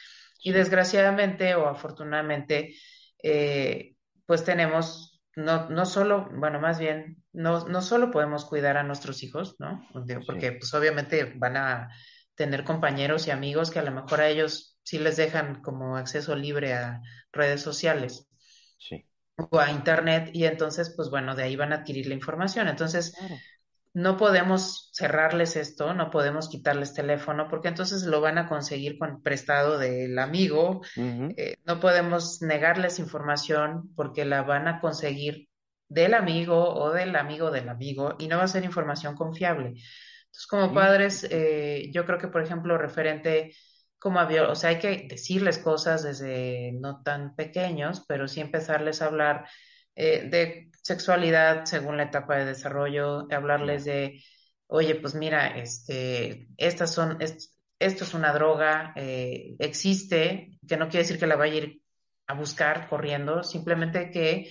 [0.42, 2.74] Y desgraciadamente o afortunadamente,
[3.22, 3.96] eh,
[4.26, 9.22] pues tenemos, no, no solo, bueno, más bien, no, no solo podemos cuidar a nuestros
[9.22, 9.86] hijos, ¿no?
[10.26, 10.58] Porque Sí.
[10.58, 11.88] pues obviamente van a
[12.34, 16.36] tener compañeros y amigos que a lo mejor a ellos sí les dejan como acceso
[16.36, 17.00] libre a
[17.32, 18.28] redes sociales
[18.78, 19.04] Sí.
[19.50, 22.68] o a internet y entonces, pues bueno, de ahí van a adquirir la información.
[22.68, 23.42] Entonces, Claro.
[23.94, 29.22] No podemos cerrarles esto, no podemos quitarles teléfono, porque entonces lo van a conseguir con
[29.22, 30.82] prestado del amigo.
[30.96, 35.48] Eh, no podemos negarles información porque la van a conseguir
[35.88, 39.68] del amigo o del amigo del amigo y no va a ser información confiable.
[39.68, 43.54] Entonces, como padres, eh, yo creo que, por ejemplo, referente
[43.98, 49.02] como a, o sea, hay que decirles cosas desde no tan pequeños, pero sí empezarles
[49.02, 49.48] a hablar
[49.96, 54.22] eh, de sexualidad según la etapa de desarrollo, hablarles de,
[54.66, 61.04] oye, pues mira, este, estas son, esto es una droga, eh, existe, que no quiere
[61.04, 61.82] decir que la vaya a ir
[62.26, 64.50] a buscar corriendo, simplemente que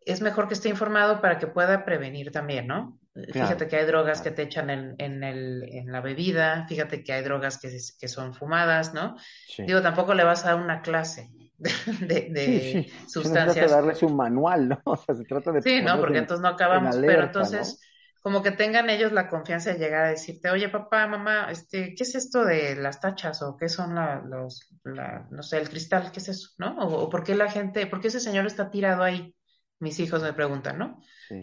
[0.00, 2.98] es mejor que esté informado para que pueda prevenir también, ¿no?
[3.32, 7.12] Fíjate que hay drogas que te echan en, en, el, en, la bebida, fíjate que
[7.12, 9.16] hay drogas que, que son fumadas, ¿no?
[9.58, 11.28] Digo, tampoco le vas a dar una clase
[12.00, 13.54] de, de, sustancias.
[13.54, 14.80] Se trata de darles un manual, ¿no?
[14.84, 15.62] O sea, se trata de...
[15.62, 17.80] Sí, no, porque entonces no acabamos, pero entonces...
[18.20, 22.02] Como que tengan ellos la confianza de llegar a decirte, oye papá, mamá, este, ¿qué
[22.02, 23.42] es esto de las tachas?
[23.42, 26.50] o qué son la, los, la, no sé, el cristal, ¿qué es eso?
[26.58, 26.76] ¿No?
[26.78, 29.36] O, o por qué la gente, por qué ese señor está tirado ahí,
[29.78, 31.00] mis hijos me preguntan, ¿no?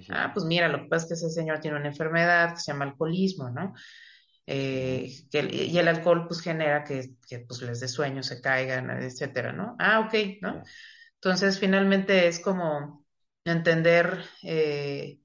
[0.09, 2.71] Ah, pues mira, lo que pasa es que ese señor tiene una enfermedad que se
[2.71, 3.73] llama alcoholismo, ¿no?
[4.47, 8.89] Eh, que, y el alcohol pues genera que, que, pues les dé sueño, se caigan,
[8.91, 9.75] etcétera, ¿no?
[9.79, 10.61] Ah, ok, ¿no?
[11.15, 13.05] Entonces finalmente es como
[13.43, 15.19] entender eh,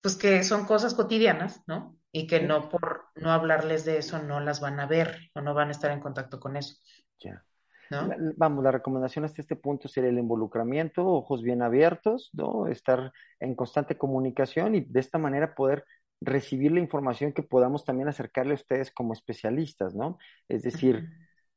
[0.00, 1.96] pues que son cosas cotidianas, ¿no?
[2.10, 5.54] Y que no por no hablarles de eso no las van a ver o no
[5.54, 6.76] van a estar en contacto con eso.
[7.20, 7.44] Ya.
[7.90, 12.66] Vamos, la recomendación hasta este punto sería el involucramiento, ojos bien abiertos, ¿no?
[12.66, 15.84] Estar en constante comunicación y de esta manera poder
[16.20, 20.18] recibir la información que podamos también acercarle a ustedes como especialistas, ¿no?
[20.48, 21.08] Es decir,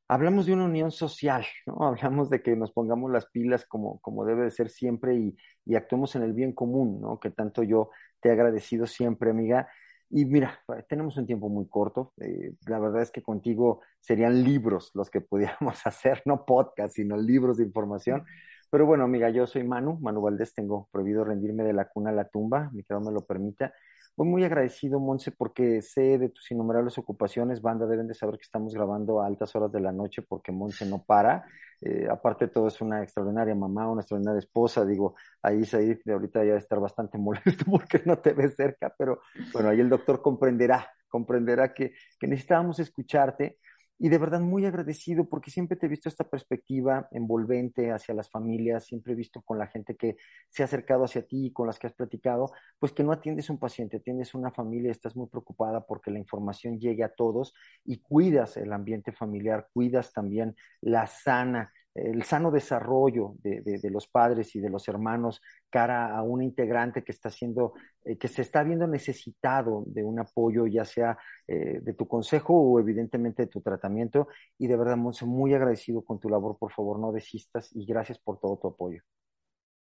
[0.08, 1.84] hablamos de una unión social, ¿no?
[1.88, 5.76] Hablamos de que nos pongamos las pilas como, como debe de ser siempre y, y
[5.76, 7.20] actuemos en el bien común, ¿no?
[7.20, 7.90] Que tanto yo
[8.20, 9.68] te he agradecido siempre, amiga.
[10.14, 10.60] Y mira,
[10.90, 12.14] tenemos un tiempo muy corto.
[12.20, 17.16] Eh, la verdad es que contigo serían libros los que pudiéramos hacer, no podcast, sino
[17.18, 18.26] libros de información.
[18.70, 22.14] Pero bueno, amiga, yo soy Manu, Manu Valdés, tengo prohibido rendirme de la cuna a
[22.14, 23.74] la tumba, mi que me lo permita.
[24.16, 27.62] Voy muy agradecido, Monse, porque sé de tus innumerables ocupaciones.
[27.62, 30.86] Banda, deben de saber que estamos grabando a altas horas de la noche porque Monse
[30.86, 31.46] no para.
[31.80, 34.86] Eh, aparte de todo, es una extraordinaria mamá, una extraordinaria esposa.
[34.86, 39.22] Digo, ahí Said de ahorita ya estar bastante molesto porque no te ve cerca, pero
[39.54, 43.58] bueno, ahí el doctor comprenderá, comprenderá que, que necesitábamos escucharte
[44.04, 48.32] y de verdad muy agradecido porque siempre te he visto esta perspectiva envolvente hacia las
[48.32, 50.18] familias, siempre he visto con la gente que
[50.50, 53.52] se ha acercado hacia ti y con las que has platicado, pues que no atiendes
[53.52, 57.54] un paciente, atiendes una familia, estás muy preocupada porque la información llegue a todos
[57.86, 64.56] y cuidas el ambiente familiar, cuidas también la sana el sano desarrollo de, los padres
[64.56, 67.74] y de los hermanos cara a un integrante que está siendo,
[68.04, 71.18] eh, que se está viendo necesitado de un apoyo, ya sea
[71.48, 74.28] eh, de tu consejo o evidentemente de tu tratamiento.
[74.58, 78.20] Y de verdad, Monse, muy agradecido con tu labor, por favor, no desistas y gracias
[78.20, 79.02] por todo tu apoyo.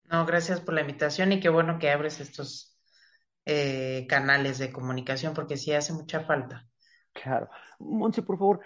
[0.05, 2.77] No, gracias por la invitación y qué bueno que abres estos
[3.45, 6.67] eh, canales de comunicación porque sí hace mucha falta.
[7.13, 7.47] Claro.
[7.79, 8.61] Monse, por favor,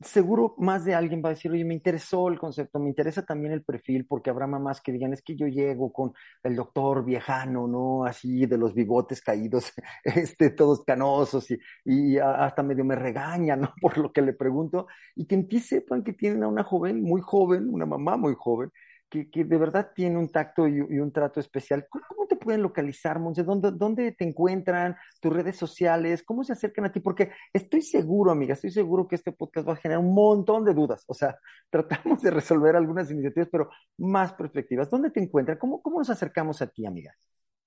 [0.00, 3.52] seguro más de alguien va a decir, oye, me interesó el concepto, me interesa también
[3.52, 7.66] el perfil, porque habrá mamás que digan, es que yo llego con el doctor viejano,
[7.66, 8.04] ¿no?
[8.04, 9.72] Así de los bigotes caídos,
[10.04, 13.72] este, todos canosos y, y hasta medio me regaña, ¿no?
[13.80, 14.86] Por lo que le pregunto,
[15.16, 18.70] y que ti sepan que tienen a una joven, muy joven, una mamá muy joven,
[19.08, 21.86] que, de verdad tiene un tacto y, un trato especial.
[21.88, 23.42] ¿Cómo, te pueden localizar, Monse?
[23.42, 24.96] ¿Dónde, ¿Dónde te encuentran?
[25.20, 26.22] ¿Tus redes sociales?
[26.22, 27.00] ¿Cómo se acercan a ti?
[27.00, 30.74] Porque estoy seguro, amiga, estoy seguro que este podcast va a generar un montón de
[30.74, 31.04] dudas.
[31.06, 31.38] O sea,
[31.70, 34.90] tratamos de resolver algunas iniciativas, pero más perspectivas.
[34.90, 35.58] ¿Dónde te encuentran?
[35.58, 37.14] ¿Cómo, cómo nos acercamos a ti, amiga?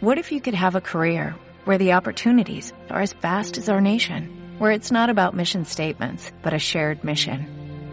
[0.00, 3.80] What if you could have a career where the opportunities are as vast as our
[3.80, 7.61] nation, where it's not about mission statements, but a shared mission?